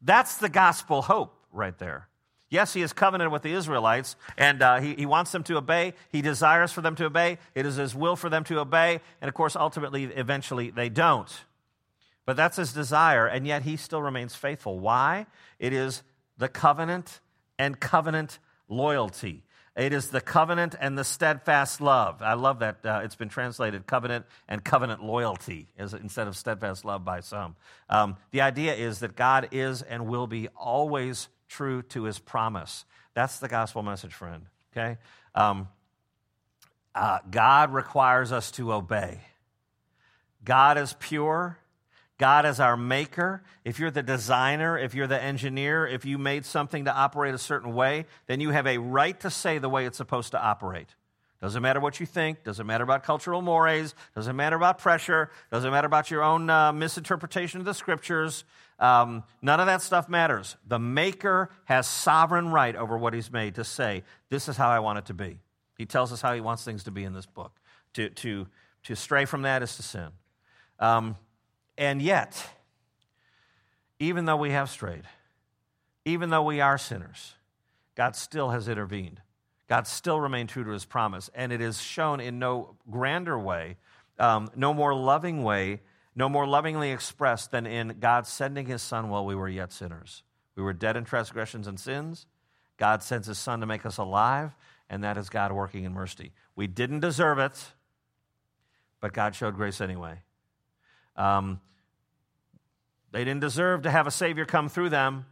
That's 0.00 0.36
the 0.36 0.48
gospel 0.48 1.02
hope 1.02 1.34
right 1.52 1.76
there. 1.78 2.08
Yes, 2.50 2.72
he 2.72 2.80
has 2.80 2.94
covenanted 2.94 3.30
with 3.30 3.42
the 3.42 3.52
Israelites, 3.52 4.16
and 4.38 4.62
uh, 4.62 4.80
he, 4.80 4.94
he 4.94 5.06
wants 5.06 5.32
them 5.32 5.42
to 5.44 5.58
obey. 5.58 5.92
He 6.10 6.22
desires 6.22 6.72
for 6.72 6.80
them 6.80 6.94
to 6.96 7.04
obey. 7.04 7.38
It 7.54 7.66
is 7.66 7.76
his 7.76 7.94
will 7.94 8.16
for 8.16 8.30
them 8.30 8.44
to 8.44 8.58
obey. 8.58 9.00
And 9.20 9.28
of 9.28 9.34
course, 9.34 9.54
ultimately, 9.54 10.04
eventually, 10.04 10.70
they 10.70 10.88
don't. 10.88 11.30
But 12.24 12.36
that's 12.36 12.56
his 12.56 12.72
desire, 12.72 13.26
and 13.26 13.46
yet 13.46 13.62
he 13.62 13.76
still 13.76 14.00
remains 14.00 14.34
faithful. 14.34 14.78
Why? 14.78 15.26
It 15.58 15.74
is 15.74 16.02
the 16.38 16.48
covenant 16.48 17.20
and 17.58 17.78
covenant 17.78 18.38
loyalty. 18.68 19.44
It 19.78 19.92
is 19.92 20.08
the 20.08 20.20
covenant 20.20 20.74
and 20.80 20.98
the 20.98 21.04
steadfast 21.04 21.80
love. 21.80 22.20
I 22.20 22.34
love 22.34 22.58
that 22.58 22.84
uh, 22.84 23.02
it's 23.04 23.14
been 23.14 23.28
translated 23.28 23.86
covenant 23.86 24.26
and 24.48 24.64
covenant 24.64 25.04
loyalty 25.04 25.68
instead 25.78 26.26
of 26.26 26.36
steadfast 26.36 26.84
love 26.84 27.04
by 27.04 27.20
some. 27.20 27.54
Um, 27.88 28.16
the 28.32 28.40
idea 28.40 28.74
is 28.74 28.98
that 28.98 29.14
God 29.14 29.50
is 29.52 29.82
and 29.82 30.08
will 30.08 30.26
be 30.26 30.48
always 30.56 31.28
true 31.48 31.82
to 31.82 32.02
his 32.02 32.18
promise. 32.18 32.84
That's 33.14 33.38
the 33.38 33.46
gospel 33.46 33.84
message, 33.84 34.12
friend. 34.12 34.46
Okay? 34.72 34.98
Um, 35.36 35.68
uh, 36.92 37.20
God 37.30 37.72
requires 37.72 38.32
us 38.32 38.50
to 38.52 38.72
obey. 38.72 39.20
God 40.44 40.76
is 40.76 40.92
pure. 40.98 41.56
God 42.18 42.44
is 42.46 42.58
our 42.58 42.76
maker. 42.76 43.42
If 43.64 43.78
you're 43.78 43.92
the 43.92 44.02
designer, 44.02 44.76
if 44.76 44.94
you're 44.94 45.06
the 45.06 45.22
engineer, 45.22 45.86
if 45.86 46.04
you 46.04 46.18
made 46.18 46.44
something 46.44 46.84
to 46.86 46.92
operate 46.92 47.34
a 47.34 47.38
certain 47.38 47.74
way, 47.74 48.06
then 48.26 48.40
you 48.40 48.50
have 48.50 48.66
a 48.66 48.78
right 48.78 49.18
to 49.20 49.30
say 49.30 49.58
the 49.58 49.68
way 49.68 49.86
it's 49.86 49.96
supposed 49.96 50.32
to 50.32 50.42
operate. 50.42 50.88
Doesn't 51.40 51.62
matter 51.62 51.78
what 51.78 52.00
you 52.00 52.06
think, 52.06 52.42
doesn't 52.42 52.66
matter 52.66 52.82
about 52.82 53.04
cultural 53.04 53.40
mores, 53.40 53.94
doesn't 54.16 54.34
matter 54.34 54.56
about 54.56 54.78
pressure, 54.78 55.30
doesn't 55.52 55.70
matter 55.70 55.86
about 55.86 56.10
your 56.10 56.24
own 56.24 56.50
uh, 56.50 56.72
misinterpretation 56.72 57.60
of 57.60 57.64
the 57.64 57.74
scriptures. 57.74 58.42
Um, 58.80 59.22
none 59.40 59.60
of 59.60 59.66
that 59.66 59.80
stuff 59.80 60.08
matters. 60.08 60.56
The 60.66 60.80
maker 60.80 61.50
has 61.66 61.86
sovereign 61.86 62.50
right 62.50 62.74
over 62.74 62.98
what 62.98 63.14
he's 63.14 63.30
made 63.30 63.54
to 63.54 63.64
say, 63.64 64.02
this 64.30 64.48
is 64.48 64.56
how 64.56 64.68
I 64.68 64.80
want 64.80 64.98
it 64.98 65.06
to 65.06 65.14
be. 65.14 65.38
He 65.76 65.86
tells 65.86 66.12
us 66.12 66.20
how 66.20 66.34
he 66.34 66.40
wants 66.40 66.64
things 66.64 66.82
to 66.84 66.90
be 66.90 67.04
in 67.04 67.12
this 67.12 67.26
book. 67.26 67.52
To, 67.94 68.10
to, 68.10 68.48
to 68.84 68.96
stray 68.96 69.24
from 69.24 69.42
that 69.42 69.62
is 69.62 69.76
to 69.76 69.84
sin. 69.84 70.08
Um, 70.80 71.16
and 71.78 72.02
yet, 72.02 72.50
even 73.98 74.26
though 74.26 74.36
we 74.36 74.50
have 74.50 74.68
strayed, 74.68 75.04
even 76.04 76.28
though 76.28 76.42
we 76.42 76.60
are 76.60 76.76
sinners, 76.76 77.34
God 77.94 78.16
still 78.16 78.50
has 78.50 78.68
intervened. 78.68 79.22
God 79.68 79.86
still 79.86 80.20
remained 80.20 80.48
true 80.48 80.64
to 80.64 80.70
his 80.70 80.84
promise. 80.84 81.30
And 81.34 81.52
it 81.52 81.60
is 81.60 81.80
shown 81.80 82.20
in 82.20 82.38
no 82.38 82.76
grander 82.90 83.38
way, 83.38 83.76
um, 84.18 84.50
no 84.56 84.74
more 84.74 84.94
loving 84.94 85.42
way, 85.44 85.80
no 86.16 86.28
more 86.28 86.46
lovingly 86.46 86.90
expressed 86.90 87.52
than 87.52 87.66
in 87.66 87.96
God 88.00 88.26
sending 88.26 88.66
his 88.66 88.82
son 88.82 89.08
while 89.08 89.24
we 89.24 89.34
were 89.34 89.48
yet 89.48 89.72
sinners. 89.72 90.22
We 90.56 90.62
were 90.62 90.72
dead 90.72 90.96
in 90.96 91.04
transgressions 91.04 91.68
and 91.68 91.78
sins. 91.78 92.26
God 92.76 93.02
sends 93.02 93.28
his 93.28 93.38
son 93.38 93.60
to 93.60 93.66
make 93.66 93.86
us 93.86 93.98
alive, 93.98 94.52
and 94.90 95.04
that 95.04 95.16
is 95.16 95.28
God 95.28 95.52
working 95.52 95.84
in 95.84 95.92
mercy. 95.92 96.32
We 96.56 96.66
didn't 96.66 97.00
deserve 97.00 97.38
it, 97.38 97.72
but 99.00 99.12
God 99.12 99.34
showed 99.34 99.54
grace 99.54 99.80
anyway. 99.80 100.22
Um, 101.18 101.60
they 103.12 103.24
didn't 103.24 103.40
deserve 103.40 103.82
to 103.82 103.90
have 103.90 104.06
a 104.06 104.10
Savior 104.10 104.46
come 104.46 104.68
through 104.70 104.88
them, 104.90 105.26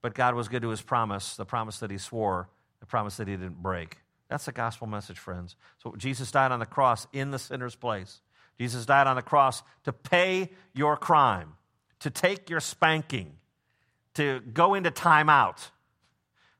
but 0.00 0.14
God 0.14 0.34
was 0.34 0.48
good 0.48 0.62
to 0.62 0.68
his 0.68 0.80
promise, 0.80 1.36
the 1.36 1.44
promise 1.44 1.80
that 1.80 1.90
he 1.90 1.98
swore, 1.98 2.48
the 2.80 2.86
promise 2.86 3.16
that 3.16 3.28
he 3.28 3.36
didn't 3.36 3.62
break. 3.62 3.98
That's 4.28 4.46
the 4.46 4.52
gospel 4.52 4.86
message, 4.86 5.18
friends. 5.18 5.56
So 5.82 5.94
Jesus 5.96 6.30
died 6.30 6.52
on 6.52 6.60
the 6.60 6.66
cross 6.66 7.06
in 7.12 7.30
the 7.30 7.38
sinner's 7.38 7.74
place. 7.74 8.20
Jesus 8.58 8.86
died 8.86 9.06
on 9.06 9.16
the 9.16 9.22
cross 9.22 9.62
to 9.84 9.92
pay 9.92 10.50
your 10.72 10.96
crime, 10.96 11.54
to 12.00 12.10
take 12.10 12.48
your 12.48 12.60
spanking, 12.60 13.32
to 14.14 14.40
go 14.52 14.74
into 14.74 14.90
timeout. 14.90 15.70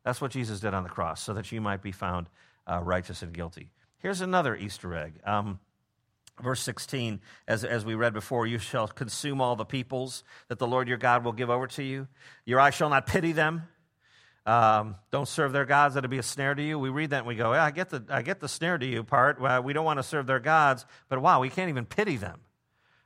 That's 0.04 0.20
what 0.20 0.32
Jesus 0.32 0.60
did 0.60 0.74
on 0.74 0.82
the 0.82 0.88
cross, 0.88 1.22
so 1.22 1.34
that 1.34 1.52
you 1.52 1.60
might 1.60 1.82
be 1.82 1.92
found 1.92 2.28
uh, 2.66 2.80
righteous 2.82 3.22
and 3.22 3.32
guilty. 3.32 3.70
Here's 3.98 4.20
another 4.20 4.56
Easter 4.56 4.94
egg. 4.94 5.14
Um, 5.24 5.60
Verse 6.42 6.60
16, 6.62 7.20
as, 7.46 7.64
as 7.64 7.84
we 7.84 7.94
read 7.94 8.12
before, 8.12 8.46
you 8.46 8.58
shall 8.58 8.88
consume 8.88 9.40
all 9.40 9.54
the 9.54 9.64
peoples 9.64 10.24
that 10.48 10.58
the 10.58 10.66
Lord 10.66 10.88
your 10.88 10.96
God 10.96 11.24
will 11.24 11.32
give 11.32 11.48
over 11.48 11.68
to 11.68 11.82
you. 11.82 12.08
Your 12.44 12.58
eye 12.58 12.70
shall 12.70 12.90
not 12.90 13.06
pity 13.06 13.32
them. 13.32 13.62
Um, 14.46 14.96
don't 15.10 15.28
serve 15.28 15.52
their 15.52 15.64
gods 15.64 15.94
that'll 15.94 16.10
be 16.10 16.18
a 16.18 16.22
snare 16.24 16.54
to 16.54 16.62
you. 16.62 16.78
We 16.78 16.90
read 16.90 17.10
that 17.10 17.18
and 17.18 17.26
we 17.26 17.36
go, 17.36 17.54
yeah, 17.54 17.64
I 17.64 17.70
get 17.70 17.88
the, 17.90 18.04
I 18.10 18.22
get 18.22 18.40
the 18.40 18.48
snare 18.48 18.76
to 18.76 18.84
you 18.84 19.04
part. 19.04 19.40
Well, 19.40 19.62
we 19.62 19.72
don't 19.72 19.84
want 19.84 20.00
to 20.00 20.02
serve 20.02 20.26
their 20.26 20.40
gods, 20.40 20.84
but 21.08 21.22
wow, 21.22 21.40
we 21.40 21.48
can't 21.48 21.70
even 21.70 21.86
pity 21.86 22.16
them. 22.16 22.40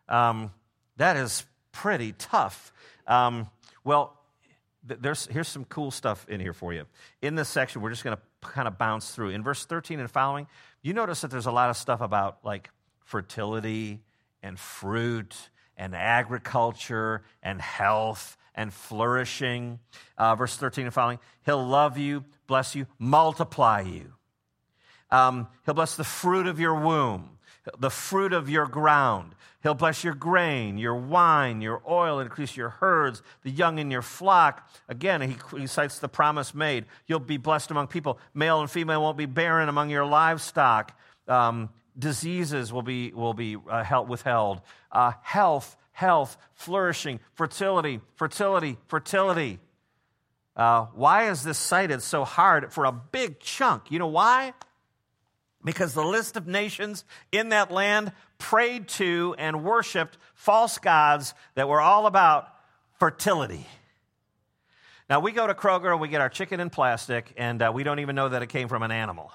Um, 0.08 0.50
that 0.96 1.16
is 1.16 1.44
pretty 1.70 2.12
tough. 2.12 2.72
Um, 3.06 3.48
well, 3.84 4.18
th- 4.88 5.00
there's, 5.00 5.26
here's 5.26 5.48
some 5.48 5.64
cool 5.66 5.90
stuff 5.90 6.26
in 6.28 6.40
here 6.40 6.54
for 6.54 6.72
you. 6.72 6.86
In 7.22 7.36
this 7.36 7.48
section, 7.48 7.82
we're 7.82 7.90
just 7.90 8.04
going 8.04 8.16
to 8.16 8.22
kind 8.48 8.66
of 8.66 8.78
bounce 8.78 9.10
through. 9.10 9.30
In 9.30 9.42
verse 9.42 9.64
13 9.64 10.00
and 10.00 10.10
following, 10.10 10.48
you 10.82 10.92
notice 10.92 11.20
that 11.20 11.30
there's 11.30 11.46
a 11.46 11.52
lot 11.52 11.70
of 11.70 11.76
stuff 11.76 12.00
about 12.00 12.38
like 12.42 12.70
fertility 13.08 14.00
and 14.42 14.58
fruit 14.58 15.34
and 15.78 15.94
agriculture 15.94 17.22
and 17.42 17.58
health 17.60 18.36
and 18.54 18.72
flourishing. 18.72 19.78
Uh, 20.18 20.34
verse 20.34 20.56
13 20.56 20.84
and 20.84 20.94
following 20.94 21.18
He'll 21.46 21.66
love 21.66 21.96
you, 21.96 22.24
bless 22.46 22.74
you, 22.74 22.86
multiply 22.98 23.80
you. 23.80 24.12
Um, 25.10 25.48
he'll 25.64 25.74
bless 25.74 25.96
the 25.96 26.04
fruit 26.04 26.46
of 26.46 26.60
your 26.60 26.74
womb, 26.74 27.38
the 27.78 27.88
fruit 27.88 28.34
of 28.34 28.50
your 28.50 28.66
ground. 28.66 29.34
He'll 29.62 29.72
bless 29.72 30.04
your 30.04 30.14
grain, 30.14 30.76
your 30.76 30.94
wine, 30.94 31.62
your 31.62 31.82
oil, 31.88 32.20
increase 32.20 32.56
your 32.56 32.68
herds, 32.68 33.22
the 33.42 33.50
young 33.50 33.78
in 33.78 33.90
your 33.90 34.02
flock. 34.02 34.68
Again, 34.86 35.22
he, 35.22 35.36
he 35.58 35.66
cites 35.66 35.98
the 35.98 36.08
promise 36.08 36.54
made. 36.54 36.84
You'll 37.06 37.20
be 37.20 37.38
blessed 37.38 37.70
among 37.70 37.86
people. 37.86 38.18
Male 38.34 38.60
and 38.60 38.70
female 38.70 39.00
won't 39.00 39.16
be 39.16 39.26
barren 39.26 39.70
among 39.70 39.88
your 39.88 40.04
livestock. 40.04 40.92
Um, 41.26 41.70
diseases 41.98 42.72
will 42.72 42.82
be, 42.82 43.12
will 43.12 43.34
be 43.34 43.56
uh, 43.56 44.02
withheld. 44.06 44.60
Uh, 44.92 45.12
health, 45.22 45.76
health, 45.92 46.36
flourishing, 46.54 47.20
fertility, 47.34 48.00
fertility, 48.16 48.78
fertility. 48.86 49.58
Uh, 50.56 50.86
why 50.94 51.30
is 51.30 51.42
this 51.42 51.58
cited 51.58 52.02
so 52.02 52.24
hard 52.24 52.72
for 52.72 52.84
a 52.84 52.92
big 52.92 53.40
chunk? 53.40 53.90
You 53.90 53.98
know 53.98 54.08
why? 54.08 54.54
Because 55.64 55.94
the 55.94 56.04
list 56.04 56.36
of 56.36 56.46
nations 56.46 57.04
in 57.32 57.50
that 57.50 57.70
land 57.70 58.12
prayed 58.38 58.88
to 58.88 59.34
and 59.38 59.64
worshiped 59.64 60.16
false 60.34 60.78
gods 60.78 61.34
that 61.54 61.68
were 61.68 61.80
all 61.80 62.06
about 62.06 62.48
fertility. 62.98 63.66
Now, 65.10 65.20
we 65.20 65.32
go 65.32 65.46
to 65.46 65.54
Kroger 65.54 65.90
and 65.90 66.00
we 66.00 66.08
get 66.08 66.20
our 66.20 66.28
chicken 66.28 66.60
in 66.60 66.70
plastic, 66.70 67.32
and 67.36 67.62
uh, 67.62 67.72
we 67.74 67.82
don't 67.82 67.98
even 68.00 68.14
know 68.14 68.28
that 68.28 68.42
it 68.42 68.48
came 68.48 68.68
from 68.68 68.82
an 68.82 68.90
animal. 68.90 69.32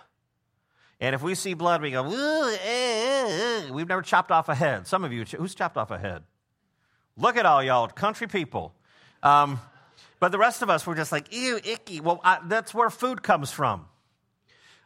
And 1.03 1.13
if 1.13 1.21
we 1.21 1.35
see 1.35 1.53
blood, 1.53 1.81
we 1.81 1.91
go, 1.91 2.05
eh, 2.05 2.57
eh, 2.63 3.69
we've 3.71 3.89
never 3.89 4.01
chopped 4.01 4.31
off 4.31 4.47
a 4.47 4.55
head. 4.55 4.87
Some 4.87 5.03
of 5.03 5.11
you, 5.11 5.25
who's 5.25 5.53
chopped 5.53 5.75
off 5.75 5.91
a 5.91 5.97
head? 5.99 6.23
Look 7.17 7.35
at 7.35 7.45
all 7.45 7.61
y'all, 7.61 7.89
country 7.89 8.25
people. 8.25 8.73
Um, 9.21 9.59
but 10.21 10.31
the 10.31 10.37
rest 10.37 10.61
of 10.61 10.69
us, 10.69 10.87
we're 10.87 10.95
just 10.95 11.11
like, 11.11 11.33
ew, 11.33 11.59
icky. 11.61 11.99
Well, 11.99 12.21
I, 12.23 12.39
that's 12.45 12.73
where 12.73 12.89
food 12.89 13.21
comes 13.21 13.51
from. 13.51 13.85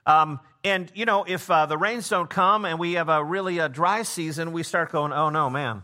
Um, 0.07 0.39
and, 0.63 0.91
you 0.95 1.05
know, 1.05 1.23
if 1.23 1.51
uh, 1.51 1.67
the 1.67 1.77
rains 1.77 2.09
don't 2.09 2.31
come 2.31 2.65
and 2.65 2.79
we 2.79 2.93
have 2.93 3.09
a 3.09 3.23
really 3.23 3.59
uh, 3.59 3.67
dry 3.67 4.01
season, 4.01 4.53
we 4.53 4.63
start 4.63 4.91
going, 4.91 5.13
oh 5.13 5.29
no, 5.29 5.51
man. 5.51 5.83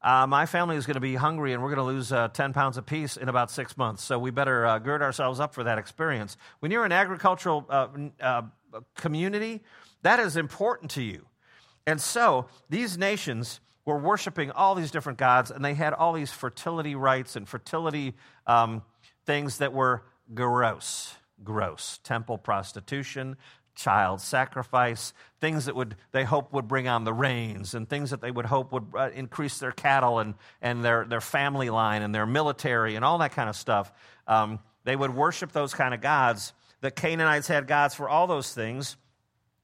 Uh, 0.00 0.28
my 0.28 0.46
family 0.46 0.76
is 0.76 0.86
going 0.86 0.94
to 0.94 1.00
be 1.00 1.16
hungry 1.16 1.52
and 1.52 1.64
we're 1.64 1.74
going 1.74 1.84
to 1.84 1.92
lose 1.92 2.12
uh, 2.12 2.28
10 2.28 2.52
pounds 2.52 2.76
apiece 2.76 3.16
in 3.16 3.28
about 3.28 3.50
six 3.50 3.76
months. 3.76 4.04
So 4.04 4.20
we 4.20 4.30
better 4.30 4.64
uh, 4.64 4.78
gird 4.78 5.02
ourselves 5.02 5.40
up 5.40 5.52
for 5.52 5.64
that 5.64 5.78
experience. 5.78 6.36
When 6.60 6.70
you're 6.70 6.84
an 6.84 6.92
agricultural 6.92 7.66
uh, 7.68 8.42
community, 8.94 9.62
that 10.02 10.18
is 10.18 10.36
important 10.36 10.90
to 10.92 11.02
you. 11.02 11.26
And 11.86 12.00
so 12.00 12.46
these 12.68 12.96
nations 12.96 13.60
were 13.84 13.98
worshiping 13.98 14.50
all 14.52 14.74
these 14.74 14.90
different 14.90 15.18
gods, 15.18 15.50
and 15.50 15.64
they 15.64 15.74
had 15.74 15.92
all 15.92 16.12
these 16.12 16.30
fertility 16.30 16.94
rites 16.94 17.34
and 17.36 17.48
fertility 17.48 18.14
um, 18.46 18.82
things 19.26 19.58
that 19.58 19.72
were 19.72 20.04
gross. 20.34 21.14
Gross. 21.42 21.98
Temple 22.04 22.38
prostitution, 22.38 23.36
child 23.74 24.20
sacrifice, 24.20 25.12
things 25.40 25.64
that 25.64 25.74
would 25.74 25.96
they 26.12 26.22
hope 26.24 26.52
would 26.52 26.68
bring 26.68 26.86
on 26.86 27.02
the 27.04 27.12
rains, 27.12 27.74
and 27.74 27.88
things 27.88 28.10
that 28.10 28.20
they 28.20 28.30
would 28.30 28.46
hope 28.46 28.72
would 28.72 28.86
uh, 28.96 29.10
increase 29.14 29.58
their 29.58 29.72
cattle 29.72 30.20
and, 30.20 30.34
and 30.60 30.84
their, 30.84 31.04
their 31.04 31.20
family 31.20 31.70
line 31.70 32.02
and 32.02 32.14
their 32.14 32.26
military 32.26 32.94
and 32.94 33.04
all 33.04 33.18
that 33.18 33.32
kind 33.32 33.48
of 33.48 33.56
stuff. 33.56 33.92
Um, 34.28 34.60
they 34.84 34.94
would 34.94 35.14
worship 35.14 35.50
those 35.50 35.74
kind 35.74 35.94
of 35.94 36.00
gods 36.00 36.52
the 36.82 36.90
Canaanites 36.90 37.48
had 37.48 37.66
gods 37.66 37.94
for 37.94 38.08
all 38.08 38.26
those 38.26 38.52
things. 38.52 38.96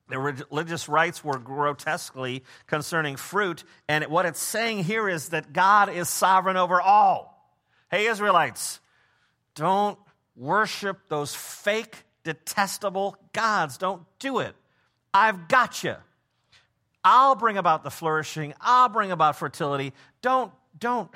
The 0.08 0.18
religious 0.18 0.88
rites 0.88 1.22
were 1.22 1.38
grotesquely 1.38 2.44
concerning 2.66 3.16
fruit. 3.16 3.64
And 3.88 4.04
what 4.04 4.24
it's 4.24 4.40
saying 4.40 4.84
here 4.84 5.06
is 5.08 5.30
that 5.30 5.52
God 5.52 5.90
is 5.90 6.08
sovereign 6.08 6.56
over 6.56 6.80
all. 6.80 7.52
Hey, 7.90 8.06
Israelites, 8.06 8.80
don't 9.54 9.98
worship 10.36 11.08
those 11.08 11.34
fake, 11.34 12.04
detestable 12.22 13.16
gods. 13.32 13.76
Don't 13.76 14.04
do 14.18 14.38
it. 14.38 14.54
I've 15.12 15.48
got 15.48 15.82
you. 15.82 15.96
I'll 17.04 17.34
bring 17.34 17.58
about 17.58 17.82
the 17.82 17.90
flourishing. 17.90 18.54
I'll 18.60 18.88
bring 18.88 19.10
about 19.10 19.36
fertility. 19.36 19.92
Don't, 20.22 20.52
don't 20.78 21.10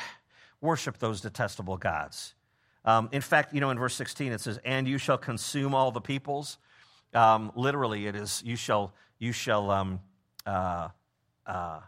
worship 0.60 0.98
those 0.98 1.20
detestable 1.20 1.76
gods. 1.76 2.34
Um, 2.84 3.08
in 3.12 3.20
fact, 3.20 3.54
you 3.54 3.60
know, 3.60 3.70
in 3.70 3.78
verse 3.78 3.94
16 3.94 4.32
it 4.32 4.40
says, 4.40 4.58
"And 4.64 4.88
you 4.88 4.98
shall 4.98 5.18
consume 5.18 5.74
all 5.74 5.92
the 5.92 6.00
peoples." 6.00 6.58
Um, 7.14 7.52
literally, 7.54 8.06
it 8.06 8.16
is 8.16 8.42
you 8.44 8.56
shall 8.56 8.94
you 9.18 9.32
shall 9.32 9.70
um, 9.70 10.00
uh, 10.46 10.88
uh, 11.46 11.80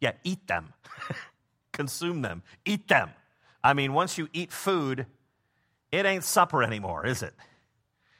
yeah 0.00 0.12
eat 0.24 0.46
them, 0.46 0.72
consume 1.72 2.22
them, 2.22 2.42
eat 2.64 2.88
them. 2.88 3.10
I 3.64 3.72
mean, 3.72 3.92
once 3.94 4.18
you 4.18 4.28
eat 4.32 4.52
food, 4.52 5.06
it 5.90 6.04
ain't 6.04 6.24
supper 6.24 6.62
anymore, 6.62 7.06
is 7.06 7.22
it? 7.22 7.34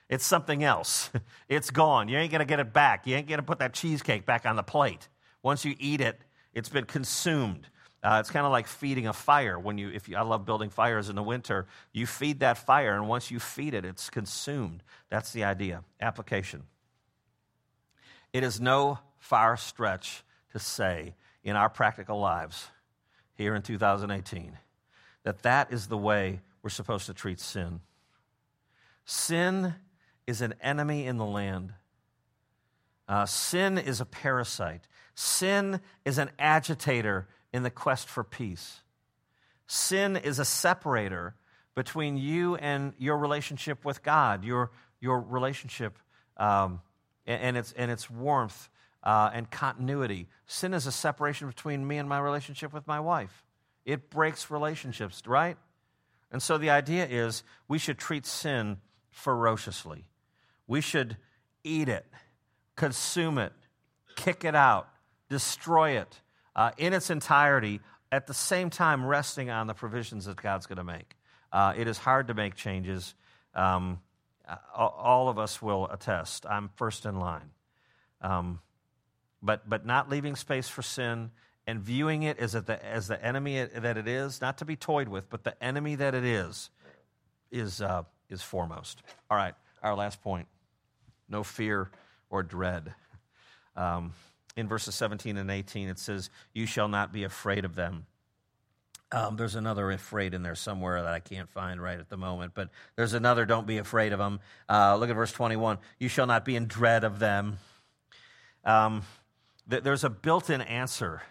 It's 0.09 0.25
something 0.25 0.63
else. 0.65 1.11
It's 1.49 1.71
gone. 1.71 2.09
You 2.09 2.19
ain't 2.19 2.33
gonna 2.33 2.45
get 2.45 2.59
it 2.59 2.73
back. 2.73 3.07
You 3.07 3.15
ain't 3.15 3.29
gonna 3.29 3.43
put 3.43 3.61
that 3.61 3.73
cheesecake 3.73 4.27
back 4.27 4.47
on 4.47 4.57
the 4.57 4.65
plate. 4.65 5.09
Once 5.45 5.65
you 5.65 5.77
eat 5.79 6.01
it, 6.01 6.21
it's 6.53 6.69
been 6.69 6.85
consumed. 6.85 7.69
Uh, 8.03 8.19
it's 8.21 8.31
kind 8.31 8.47
of 8.47 8.53
like 8.53 8.67
feeding 8.67 9.07
a 9.07 9.13
fire. 9.13 9.59
When 9.59 9.79
you, 9.79 9.91
if 9.91 10.09
you, 10.09 10.17
I 10.17 10.23
love 10.23 10.45
building 10.45 10.71
fires 10.71 11.09
in 11.09 11.17
the 11.17 11.23
winter, 11.23 11.67
you 11.93 12.07
feed 12.07 12.41
that 12.41 12.59
fire, 12.59 12.95
and 12.95 13.09
once 13.09 13.31
you 13.31 13.41
feed 13.41 13.75
it, 13.75 13.85
it's 13.85 14.11
consumed. 14.11 14.83
That's 15.11 15.33
the 15.33 15.45
idea. 15.45 15.83
Application. 16.01 16.65
It 18.33 18.45
is 18.45 18.61
no 18.61 18.99
far 19.19 19.57
stretch 19.57 20.23
to 20.53 20.59
say 20.59 21.15
in 21.43 21.57
our 21.57 21.69
practical 21.69 22.21
lives 22.21 22.69
here 23.35 23.55
in 23.55 23.63
2018 23.63 24.57
that 25.25 25.43
that 25.43 25.73
is 25.73 25.89
the 25.89 25.99
way 25.99 26.41
we're 26.63 26.71
supposed 26.71 27.07
to 27.07 27.15
treat 27.15 27.41
sin. 27.41 27.81
Sin 29.05 29.75
is 30.27 30.41
an 30.41 30.55
enemy 30.61 31.07
in 31.07 31.17
the 31.17 31.25
land. 31.25 31.73
Uh, 33.09 33.27
sin 33.27 33.79
is 33.79 34.01
a 34.01 34.05
parasite. 34.05 34.87
Sin 35.15 35.81
is 36.05 36.19
an 36.19 36.31
agitator 36.39 37.29
in 37.57 37.63
the 37.63 37.71
quest 37.71 38.07
for 38.07 38.23
peace. 38.23 38.83
Sin 39.67 40.15
is 40.15 40.39
a 40.39 40.45
separator 40.45 41.35
between 41.75 42.19
you 42.19 42.55
and 42.57 42.93
your 42.99 43.17
relationship 43.17 43.83
with 43.83 44.03
God, 44.03 44.45
your, 44.45 44.73
your 45.01 45.19
relationship 45.23 45.99
um, 46.37 46.83
and, 47.27 47.43
and, 47.43 47.57
its, 47.57 47.73
and 47.73 47.91
its 47.91 48.11
warmth 48.11 48.69
uh, 49.03 49.31
and 49.33 49.51
continuity. 49.51 50.29
Sin 50.47 50.75
is 50.75 50.87
a 50.87 50.93
separation 50.93 51.49
between 51.49 51.87
me 51.87 51.97
and 51.97 52.07
my 52.07 52.19
relationship 52.19 52.75
with 52.75 52.87
my 52.87 53.01
wife. 53.01 53.47
It 53.87 54.11
breaks 54.11 54.51
relationships, 54.51 55.23
right? 55.27 55.57
And 56.31 56.43
so 56.43 56.59
the 56.59 56.69
idea 56.69 57.07
is 57.07 57.43
we 57.69 57.79
should 57.79 57.97
treat 57.97 58.27
sin 58.27 58.77
ferociously. 59.09 60.05
We 60.67 60.83
should 60.83 61.17
eat 61.65 61.89
it, 61.89 62.05
consume 62.77 63.39
it, 63.39 63.55
kick 64.15 64.45
it 64.45 64.55
out, 64.55 64.91
destroy 65.31 65.93
it 65.93 66.21
uh, 66.57 66.73
in 66.77 66.93
its 66.93 67.11
entirety, 67.11 67.81
at 68.11 68.27
the 68.27 68.35
same 68.35 68.71
time 68.71 69.07
resting 69.07 69.51
on 69.51 69.69
the 69.69 69.75
provisions 69.75 70.25
that 70.25 70.37
God's 70.37 70.67
going 70.67 70.79
to 70.79 70.85
make. 70.85 71.15
Uh, 71.53 71.75
it 71.77 71.87
is 71.87 71.99
hard 71.99 72.27
to 72.29 72.35
make 72.35 72.57
changes. 72.57 73.15
Um, 73.55 74.01
all 74.75 75.29
of 75.29 75.39
us 75.39 75.63
will 75.63 75.87
attest. 75.87 76.47
I'm 76.47 76.71
first 76.75 77.07
in 77.07 77.21
line. 77.21 77.51
Um, 78.21 78.61
but, 79.41 79.69
but 79.69 79.87
not 79.87 80.11
leaving 80.11 80.35
space 80.35 80.69
for 80.69 80.83
sin 80.83 81.31
and 81.67 81.81
viewing 81.81 82.25
it 82.25 82.39
as, 82.39 82.53
the, 82.53 82.85
as 82.85 83.07
the 83.07 83.25
enemy 83.25 83.65
that 83.65 83.97
it 83.97 84.09
is, 84.09 84.41
not 84.41 84.59
to 84.59 84.65
be 84.65 84.75
toyed 84.75 85.09
with, 85.09 85.31
but 85.31 85.45
the 85.45 85.63
enemy 85.63 85.95
that 85.95 86.15
it 86.15 86.25
is, 86.25 86.71
is, 87.53 87.81
uh, 87.81 88.03
is 88.29 88.43
foremost. 88.43 89.03
All 89.31 89.37
right, 89.37 89.55
our 89.83 89.95
last 89.95 90.21
point 90.23 90.49
no 91.29 91.43
fear 91.43 91.91
or 92.31 92.43
dread. 92.43 92.95
Um, 93.75 94.13
in 94.57 94.69
verses 94.69 94.95
17 94.95 95.37
and 95.37 95.51
18, 95.51 95.89
it 95.89 95.99
says, 95.99 96.31
You 96.55 96.67
shall 96.67 96.89
not 96.89 97.13
be 97.13 97.25
afraid 97.25 97.65
of 97.65 97.75
them. 97.75 98.07
Um, 99.13 99.37
there's 99.37 99.55
another 99.55 99.91
afraid 99.93 100.35
in 100.35 100.43
there 100.43 100.57
somewhere 100.57 101.01
that 101.03 101.13
I 101.13 101.21
can't 101.21 101.49
find 101.49 101.81
right 101.81 101.99
at 101.99 102.09
the 102.09 102.17
moment, 102.17 102.53
but 102.55 102.71
there's 102.97 103.13
another 103.13 103.47
don't 103.47 103.67
be 103.67 103.79
afraid 103.79 104.13
of 104.13 104.19
them. 104.19 104.41
Uh, 104.69 104.97
look 104.97 105.11
at 105.11 105.15
verse 105.15 105.31
21 105.33 105.79
You 106.01 106.09
shall 106.09 106.27
not 106.27 106.45
be 106.45 106.57
in 106.57 106.67
dread 106.67 107.05
of 107.05 107.19
them. 107.19 107.59
Um, 108.65 109.03
th- 109.71 109.85
there's 109.85 110.03
a 110.03 110.11
built 110.11 110.51
in 110.51 110.61
answer 110.61 111.23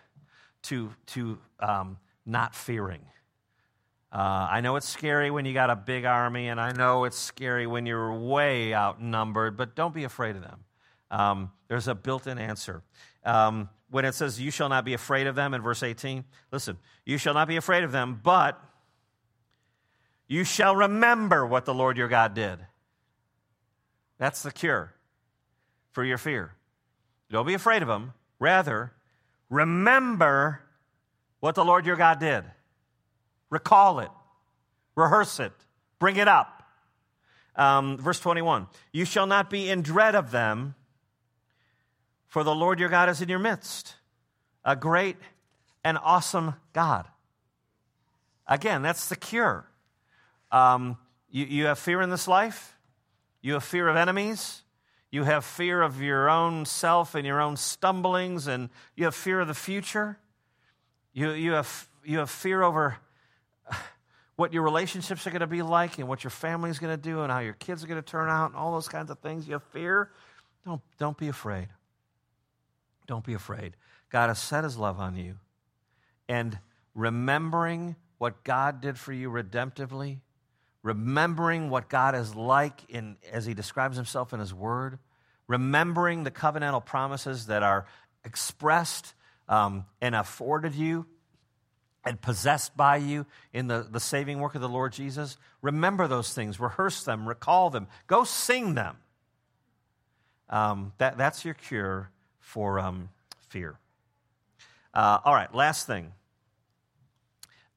to, 0.64 0.92
to 1.08 1.38
um, 1.60 1.98
not 2.26 2.56
fearing. 2.56 3.02
Uh, 4.10 4.48
I 4.50 4.62
know 4.62 4.78
it's 4.78 4.88
scary 4.88 5.30
when 5.30 5.44
you 5.44 5.54
got 5.54 5.70
a 5.70 5.76
big 5.76 6.06
army, 6.06 6.48
and 6.48 6.62
I 6.62 6.72
know 6.72 7.04
it's 7.04 7.18
scary 7.18 7.68
when 7.68 7.86
you're 7.86 8.14
way 8.14 8.74
outnumbered, 8.74 9.58
but 9.58 9.76
don't 9.76 9.94
be 9.94 10.06
afraid 10.06 10.38
of 10.38 10.42
them. 10.42 10.64
Um, 11.12 11.52
there's 11.68 11.90
a 11.90 11.96
built 11.96 12.26
in 12.26 12.38
answer. 12.38 12.82
Um, 13.26 13.70
when 13.90 14.06
it 14.06 14.16
says, 14.16 14.40
You 14.40 14.52
shall 14.52 14.70
not 14.70 14.86
be 14.86 14.94
afraid 14.94 15.28
of 15.28 15.36
them 15.36 15.54
in 15.54 15.62
verse 15.62 15.84
18, 15.84 16.24
listen, 16.52 16.78
you 17.06 17.18
shall 17.18 17.34
not 17.34 17.48
be 17.48 17.58
afraid 17.58 17.84
of 17.84 17.92
them, 17.92 18.20
but 18.24 18.62
you 20.28 20.44
shall 20.44 20.76
remember 20.76 21.46
what 21.46 21.66
the 21.66 21.74
Lord 21.74 21.98
your 21.98 22.08
God 22.08 22.34
did. 22.34 22.60
That's 24.18 24.44
the 24.44 24.52
cure 24.52 24.94
for 25.92 26.04
your 26.04 26.18
fear. 26.18 26.54
Don't 27.30 27.46
be 27.46 27.54
afraid 27.54 27.82
of 27.82 27.88
them. 27.88 28.14
Rather, 28.40 28.92
remember 29.50 30.62
what 31.40 31.56
the 31.56 31.66
Lord 31.66 31.86
your 31.86 31.96
God 31.96 32.20
did. 32.20 32.44
Recall 33.50 34.00
it. 34.00 34.10
Rehearse 34.96 35.40
it. 35.40 35.52
Bring 36.00 36.18
it 36.18 36.28
up. 36.28 36.64
Um, 37.56 37.98
verse 37.98 38.20
21 38.20 38.68
You 38.92 39.06
shall 39.06 39.28
not 39.28 39.50
be 39.50 39.70
in 39.70 39.82
dread 39.82 40.16
of 40.16 40.32
them, 40.32 40.76
for 42.28 42.44
the 42.44 42.56
Lord 42.56 42.80
your 42.80 42.90
God 42.90 43.10
is 43.10 43.22
in 43.22 43.30
your 43.30 43.40
midst, 43.40 43.96
a 44.64 44.76
great 44.76 45.18
and 45.84 45.98
awesome 46.02 46.56
God. 46.74 47.06
Again, 48.48 48.82
that's 48.82 49.10
the 49.10 49.16
cure. 49.16 49.66
Um, 50.52 50.98
you, 51.30 51.46
you 51.46 51.66
have 51.66 51.80
fear 51.80 52.02
in 52.02 52.10
this 52.10 52.28
life, 52.28 52.78
you 53.42 53.54
have 53.54 53.64
fear 53.64 53.88
of 53.88 53.96
enemies, 53.96 54.64
you 55.12 55.24
have 55.24 55.46
fear 55.46 55.82
of 55.82 56.02
your 56.02 56.30
own 56.30 56.66
self 56.66 57.16
and 57.16 57.26
your 57.26 57.42
own 57.42 57.58
stumblings, 57.58 58.48
and 58.48 58.70
you 58.96 59.06
have 59.06 59.16
fear 59.16 59.40
of 59.40 59.48
the 59.48 59.54
future. 59.54 60.18
You, 61.14 61.32
you, 61.32 61.54
have, 61.54 61.88
you 62.04 62.18
have 62.18 62.30
fear 62.30 62.62
over 62.62 62.98
what 64.36 64.52
your 64.52 64.64
relationships 64.64 65.26
are 65.26 65.30
going 65.30 65.40
to 65.40 65.48
be 65.48 65.62
like 65.62 66.00
and 66.00 66.08
what 66.08 66.24
your 66.24 66.32
family 66.32 66.70
is 66.70 66.80
going 66.80 66.96
to 66.96 67.02
do 67.02 67.22
and 67.22 67.32
how 67.32 67.40
your 67.40 67.54
kids 67.54 67.84
are 67.84 67.88
going 67.88 68.02
to 68.02 68.06
turn 68.06 68.30
out 68.30 68.48
and 68.48 68.56
all 68.56 68.74
those 68.74 68.90
kinds 68.90 69.10
of 69.10 69.20
things. 69.20 69.48
You 69.48 69.54
have 69.54 69.64
fear. 69.64 70.12
Don't, 70.66 70.82
don't 70.98 71.18
be 71.18 71.30
afraid. 71.30 71.68
Don't 73.08 73.26
be 73.26 73.34
afraid. 73.34 73.76
God 74.10 74.28
has 74.28 74.40
set 74.40 74.64
his 74.64 74.78
love 74.78 75.00
on 75.00 75.16
you. 75.16 75.36
And 76.28 76.58
remembering 76.94 77.96
what 78.18 78.44
God 78.44 78.82
did 78.82 78.98
for 78.98 79.14
you 79.14 79.30
redemptively, 79.30 80.20
remembering 80.82 81.70
what 81.70 81.90
God 81.90 82.16
is 82.16 82.36
like 82.36 82.82
in, 82.90 83.18
as 83.32 83.46
he 83.46 83.54
describes 83.54 83.98
himself 83.98 84.34
in 84.34 84.40
his 84.40 84.54
word, 84.54 85.00
remembering 85.48 86.24
the 86.24 86.32
covenantal 86.32 86.84
promises 86.84 87.48
that 87.48 87.62
are 87.62 87.86
expressed 88.24 89.14
um, 89.48 89.86
and 90.02 90.16
afforded 90.16 90.74
you 90.74 91.06
and 92.06 92.22
possessed 92.22 92.78
by 92.78 92.98
you 92.98 93.26
in 93.52 93.68
the, 93.68 93.88
the 93.90 94.00
saving 94.00 94.40
work 94.40 94.56
of 94.56 94.62
the 94.62 94.70
Lord 94.70 94.94
Jesus. 94.94 95.38
Remember 95.62 96.08
those 96.08 96.34
things, 96.34 96.60
rehearse 96.60 97.04
them, 97.04 97.28
recall 97.28 97.70
them, 97.70 97.88
go 98.08 98.24
sing 98.24 98.76
them. 98.76 98.98
Um, 100.50 100.94
that, 101.00 101.18
that's 101.18 101.44
your 101.44 101.56
cure 101.56 102.12
for 102.46 102.80
um, 102.80 103.10
fear. 103.50 103.78
Uh, 104.94 105.18
all 105.26 105.34
right, 105.34 105.54
last 105.54 105.88
thing. 105.88 106.14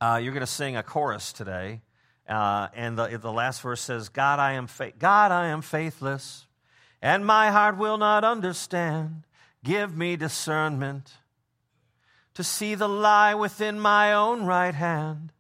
Uh, 0.01 0.21
you're 0.23 0.33
going 0.33 0.41
to 0.41 0.47
sing 0.47 0.77
a 0.77 0.83
chorus 0.83 1.33
today, 1.33 1.81
uh, 2.29 2.69
and 2.75 2.97
the, 2.97 3.19
the 3.19 3.33
last 3.33 3.63
verse 3.63 3.81
says, 3.81 4.09
"God, 4.09 4.39
I 4.39 4.53
am 4.53 4.69
fa- 4.69 4.93
God, 4.97 5.33
I 5.33 5.47
am 5.49 5.63
faithless, 5.63 6.47
and 7.03 7.27
my 7.27 7.51
heart 7.51 7.77
will 7.77 7.99
not 7.99 8.23
understand. 8.23 9.25
Give 9.65 9.97
me 9.97 10.17
discernment." 10.17 11.13
to 12.35 12.45
see 12.45 12.77
the 12.77 12.89
lie 12.89 13.35
within 13.35 13.81
my 13.81 14.13
own 14.13 14.45
right 14.45 14.77
hand. 14.77 15.33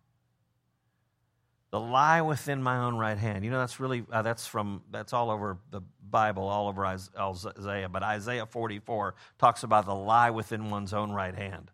The 1.70 1.81
lie 1.81 2.22
within 2.22 2.62
my 2.62 2.78
own 2.78 2.96
right 2.96 3.18
hand. 3.18 3.44
You 3.44 3.50
know, 3.50 3.59
that's 3.59 3.78
really, 3.78 4.04
uh, 4.11 4.22
that's 4.22 4.46
from, 4.46 4.83
that's 4.90 5.12
all 5.12 5.31
over 5.31 5.59
the 5.70 5.83
Bible, 6.09 6.48
all 6.48 6.68
over 6.68 6.87
Isaiah. 6.87 7.88
But 7.88 8.02
Isaiah 8.02 8.46
44 8.46 9.14
talks 9.38 9.62
about 9.62 9.85
the 9.85 9.94
lie 9.94 10.31
within 10.31 10.70
one's 10.70 10.94
own 10.94 11.12
right 11.12 11.35
hand. 11.35 11.70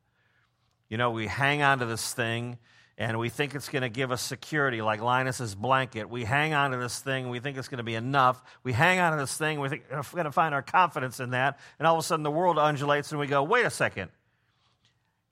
You 0.89 0.99
know, 0.99 1.13
we 1.13 1.27
hang 1.29 1.63
on 1.63 1.79
to 1.79 1.87
this 1.87 2.13
thing 2.13 2.59
and 2.97 3.19
we 3.19 3.29
think 3.29 3.55
it's 3.55 3.69
going 3.69 3.83
to 3.83 3.89
give 3.89 4.13
us 4.13 4.23
security, 4.23 4.81
like 4.81 5.01
Linus's 5.01 5.55
blanket. 5.55 6.09
We 6.09 6.25
hang 6.25 6.55
on 6.55 6.71
to 6.71 6.77
this 6.77 6.99
thing, 7.01 7.29
we 7.29 7.41
think 7.41 7.57
it's 7.57 7.69
going 7.69 7.79
to 7.79 7.85
be 7.85 7.97
enough. 7.97 8.43
We 8.63 8.73
hang 8.73 9.01
on 9.01 9.13
to 9.13 9.19
this 9.19 9.37
thing, 9.37 9.59
we 9.61 9.69
think 9.69 9.85
we're 9.91 10.03
going 10.13 10.25
to 10.25 10.33
find 10.33 10.55
our 10.55 10.63
confidence 10.63 11.19
in 11.19 11.31
that, 11.31 11.59
and 11.79 11.89
all 11.89 11.95
of 11.95 12.01
a 12.01 12.03
sudden 12.05 12.23
the 12.23 12.31
world 12.31 12.59
undulates, 12.59 13.11
and 13.11 13.21
we 13.21 13.27
go, 13.27 13.43
wait 13.43 13.67
a 13.67 13.71
second. 13.71 14.11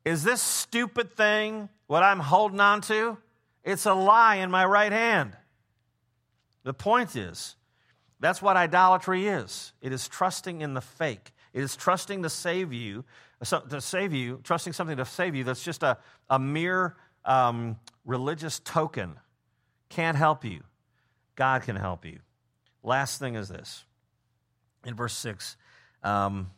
Is 0.05 0.25
this 0.25 0.43
stupid 0.43 1.13
thing 1.13 1.69
what 1.87 2.03
I'm 2.03 2.19
holding 2.19 2.59
on 2.59 2.81
to? 2.83 3.17
It's 3.65 3.87
a 3.87 3.95
lie 3.95 4.37
in 4.37 4.51
my 4.51 4.65
right 4.65 4.93
hand. 4.93 5.37
The 6.65 6.75
point 6.75 7.17
is, 7.17 7.57
that's 8.21 8.41
what 8.41 8.57
idolatry 8.57 9.27
is. 9.27 9.73
It 9.81 9.93
is 9.93 10.09
trusting 10.09 10.61
in 10.61 10.75
the 10.75 10.81
fake. 10.81 11.33
It 11.53 11.63
is 11.63 11.77
trusting 11.77 12.23
to 12.23 12.31
save 12.31 12.73
you, 12.73 13.05
to 13.43 13.81
save 13.81 14.13
you, 14.13 14.41
trusting 14.45 14.73
something 14.73 14.97
to 14.97 15.05
save 15.05 15.35
you 15.35 15.45
that's 15.45 15.63
just 15.63 15.83
a, 15.83 15.99
a 16.31 16.39
mere 16.39 16.97
um, 17.25 17.77
religious 18.05 18.61
token. 18.61 19.19
Can't 19.89 20.17
help 20.17 20.45
you. 20.45 20.63
God 21.35 21.63
can 21.63 21.77
help 21.77 22.05
you. 22.05 22.21
Last 22.83 23.19
thing 23.19 23.35
is 23.35 23.49
this. 23.49 23.85
In 24.85 24.95
verse 24.95 25.15
6, 25.15 25.57
um, 26.03 26.51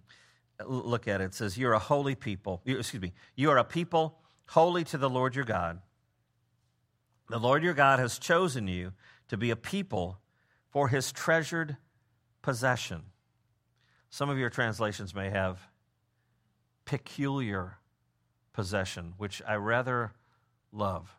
look 0.66 1.08
at 1.08 1.20
it. 1.20 1.24
It 1.24 1.34
says, 1.34 1.56
You're 1.56 1.72
a 1.72 1.78
holy 1.78 2.14
people. 2.14 2.60
Excuse 2.66 3.02
me. 3.02 3.12
You 3.34 3.50
are 3.50 3.58
a 3.58 3.64
people 3.64 4.18
holy 4.46 4.84
to 4.84 4.98
the 4.98 5.10
Lord 5.10 5.34
your 5.34 5.44
God. 5.44 5.80
The 7.28 7.38
Lord 7.38 7.62
your 7.62 7.74
God 7.74 7.98
has 7.98 8.18
chosen 8.18 8.66
you 8.68 8.92
to 9.28 9.36
be 9.36 9.50
a 9.50 9.56
people 9.56 10.18
for 10.70 10.88
his 10.88 11.12
treasured 11.12 11.76
possession. 12.40 13.02
Some 14.08 14.30
of 14.30 14.38
your 14.38 14.48
translations 14.48 15.14
may 15.14 15.28
have 15.28 15.60
peculiar 16.86 17.76
possession, 18.54 19.12
which 19.18 19.42
I 19.46 19.56
rather 19.56 20.12
love. 20.72 21.14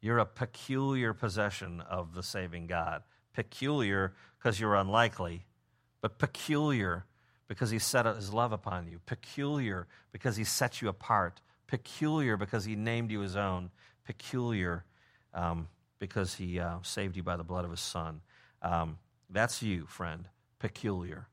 You're 0.00 0.18
a 0.18 0.26
peculiar 0.26 1.12
possession 1.12 1.80
of 1.80 2.14
the 2.14 2.22
saving 2.22 2.68
God. 2.68 3.02
Peculiar 3.32 4.14
because 4.38 4.60
you're 4.60 4.76
unlikely, 4.76 5.44
but 6.00 6.18
peculiar 6.18 7.04
because 7.48 7.70
he 7.70 7.80
set 7.80 8.06
his 8.06 8.32
love 8.32 8.52
upon 8.52 8.86
you, 8.86 9.00
peculiar 9.06 9.88
because 10.12 10.36
he 10.36 10.44
set 10.44 10.80
you 10.80 10.88
apart, 10.88 11.40
peculiar 11.66 12.36
because 12.36 12.64
he 12.64 12.76
named 12.76 13.10
you 13.10 13.20
his 13.20 13.34
own, 13.34 13.70
peculiar 14.04 14.84
um, 15.32 15.68
because 15.98 16.34
he 16.34 16.60
uh, 16.60 16.78
saved 16.82 17.16
you 17.16 17.22
by 17.22 17.36
the 17.36 17.44
blood 17.44 17.64
of 17.64 17.70
his 17.70 17.80
son. 17.80 18.20
Um, 18.62 18.98
that's 19.30 19.62
you, 19.62 19.86
friend, 19.86 20.28
peculiar. 20.58 21.28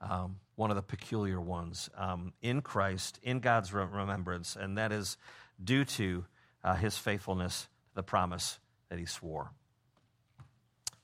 Um, 0.00 0.36
one 0.56 0.70
of 0.70 0.76
the 0.76 0.82
peculiar 0.82 1.40
ones 1.40 1.90
um, 1.96 2.32
in 2.40 2.62
Christ, 2.62 3.18
in 3.22 3.40
God's 3.40 3.72
remembrance, 3.72 4.56
and 4.56 4.78
that 4.78 4.92
is 4.92 5.16
due 5.62 5.84
to 5.84 6.24
uh, 6.64 6.74
his 6.74 6.96
faithfulness, 6.96 7.68
the 7.94 8.02
promise 8.02 8.58
that 8.88 8.98
he 8.98 9.06
swore. 9.06 9.50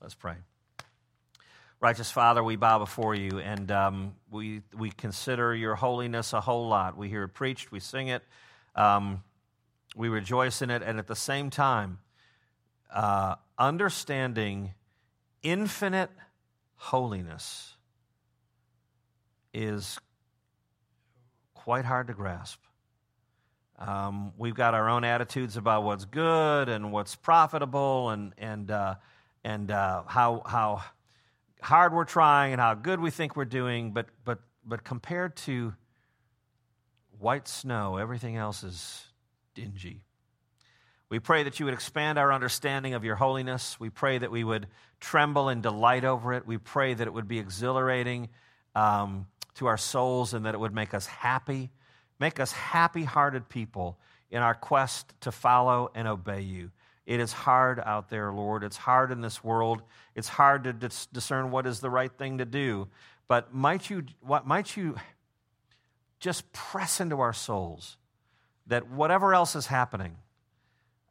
Let's 0.01 0.15
pray. 0.15 0.35
Righteous 1.79 2.09
Father, 2.09 2.43
we 2.43 2.55
bow 2.55 2.79
before 2.79 3.13
you 3.13 3.37
and 3.39 3.69
um, 3.71 4.15
we, 4.31 4.61
we 4.75 4.89
consider 4.89 5.53
your 5.53 5.75
holiness 5.75 6.33
a 6.33 6.41
whole 6.41 6.67
lot. 6.67 6.97
We 6.97 7.07
hear 7.07 7.23
it 7.23 7.29
preached, 7.29 7.71
we 7.71 7.79
sing 7.79 8.07
it, 8.07 8.23
um, 8.75 9.23
we 9.97 10.09
rejoice 10.09 10.61
in 10.61 10.69
it, 10.69 10.83
and 10.83 10.99
at 10.99 11.07
the 11.07 11.15
same 11.15 11.49
time, 11.49 11.97
uh, 12.93 13.35
understanding 13.57 14.73
infinite 15.41 16.11
holiness 16.75 17.73
is 19.53 19.97
quite 21.55 21.83
hard 21.83 22.07
to 22.07 22.13
grasp. 22.13 22.59
Um, 23.79 24.33
we've 24.37 24.55
got 24.55 24.73
our 24.73 24.87
own 24.87 25.03
attitudes 25.03 25.57
about 25.57 25.83
what's 25.83 26.05
good 26.05 26.69
and 26.69 26.91
what's 26.91 27.15
profitable 27.15 28.11
and, 28.11 28.33
and, 28.37 28.71
uh, 28.71 28.95
and 29.43 29.69
uh, 29.71 30.03
how, 30.07 30.43
how 30.45 30.83
hard 31.61 31.93
we're 31.93 32.05
trying 32.05 32.53
and 32.53 32.61
how 32.61 32.75
good 32.75 32.99
we 32.99 33.11
think 33.11 33.35
we're 33.35 33.45
doing, 33.45 33.91
but, 33.91 34.07
but, 34.23 34.39
but 34.65 34.83
compared 34.83 35.35
to 35.37 35.73
white 37.19 37.47
snow, 37.47 37.97
everything 37.97 38.35
else 38.35 38.63
is 38.63 39.06
dingy. 39.57 40.01
We 41.09 41.19
pray 41.19 41.43
that 41.43 41.59
you 41.59 41.65
would 41.65 41.73
expand 41.73 42.19
our 42.19 42.31
understanding 42.31 42.93
of 42.93 43.03
your 43.03 43.15
holiness. 43.15 43.79
We 43.79 43.89
pray 43.89 44.19
that 44.19 44.29
we 44.29 44.43
would 44.43 44.67
tremble 44.99 45.49
and 45.49 45.63
delight 45.63 46.03
over 46.03 46.33
it. 46.33 46.45
We 46.45 46.57
pray 46.57 46.93
that 46.93 47.07
it 47.07 47.11
would 47.11 47.27
be 47.27 47.39
exhilarating 47.39 48.29
um, 48.75 49.25
to 49.55 49.65
our 49.65 49.77
souls 49.77 50.33
and 50.33 50.45
that 50.45 50.53
it 50.53 50.59
would 50.59 50.75
make 50.75 50.93
us 50.93 51.07
happy, 51.07 51.71
make 52.19 52.39
us 52.39 52.51
happy 52.51 53.03
hearted 53.03 53.49
people 53.49 53.97
in 54.29 54.43
our 54.43 54.53
quest 54.53 55.11
to 55.21 55.31
follow 55.31 55.89
and 55.95 56.07
obey 56.07 56.41
you. 56.41 56.69
It 57.07 57.19
is 57.19 57.31
hard 57.31 57.79
out 57.79 58.09
there, 58.09 58.31
Lord. 58.31 58.63
It's 58.63 58.77
hard 58.77 59.11
in 59.11 59.21
this 59.21 59.43
world. 59.43 59.81
It's 60.13 60.27
hard 60.27 60.65
to 60.65 60.73
dis- 60.73 61.07
discern 61.07 61.49
what 61.49 61.65
is 61.65 61.79
the 61.79 61.89
right 61.89 62.11
thing 62.11 62.39
to 62.39 62.45
do. 62.45 62.89
But 63.27 63.53
might 63.53 63.89
you, 63.89 64.03
what, 64.19 64.45
might 64.45 64.77
you 64.77 64.97
just 66.19 66.51
press 66.51 66.99
into 66.99 67.21
our 67.21 67.33
souls 67.33 67.97
that 68.67 68.89
whatever 68.89 69.33
else 69.33 69.55
is 69.55 69.65
happening, 69.65 70.15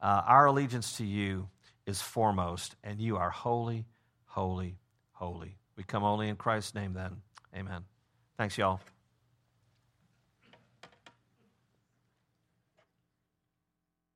uh, 0.00 0.22
our 0.26 0.46
allegiance 0.46 0.96
to 0.98 1.04
you 1.04 1.48
is 1.86 2.02
foremost, 2.02 2.76
and 2.84 3.00
you 3.00 3.16
are 3.16 3.30
holy, 3.30 3.86
holy, 4.26 4.76
holy. 5.12 5.56
We 5.76 5.84
come 5.84 6.04
only 6.04 6.28
in 6.28 6.36
Christ's 6.36 6.74
name 6.74 6.94
then. 6.94 7.16
Amen. 7.54 7.84
Thanks, 8.36 8.58
y'all. 8.58 8.80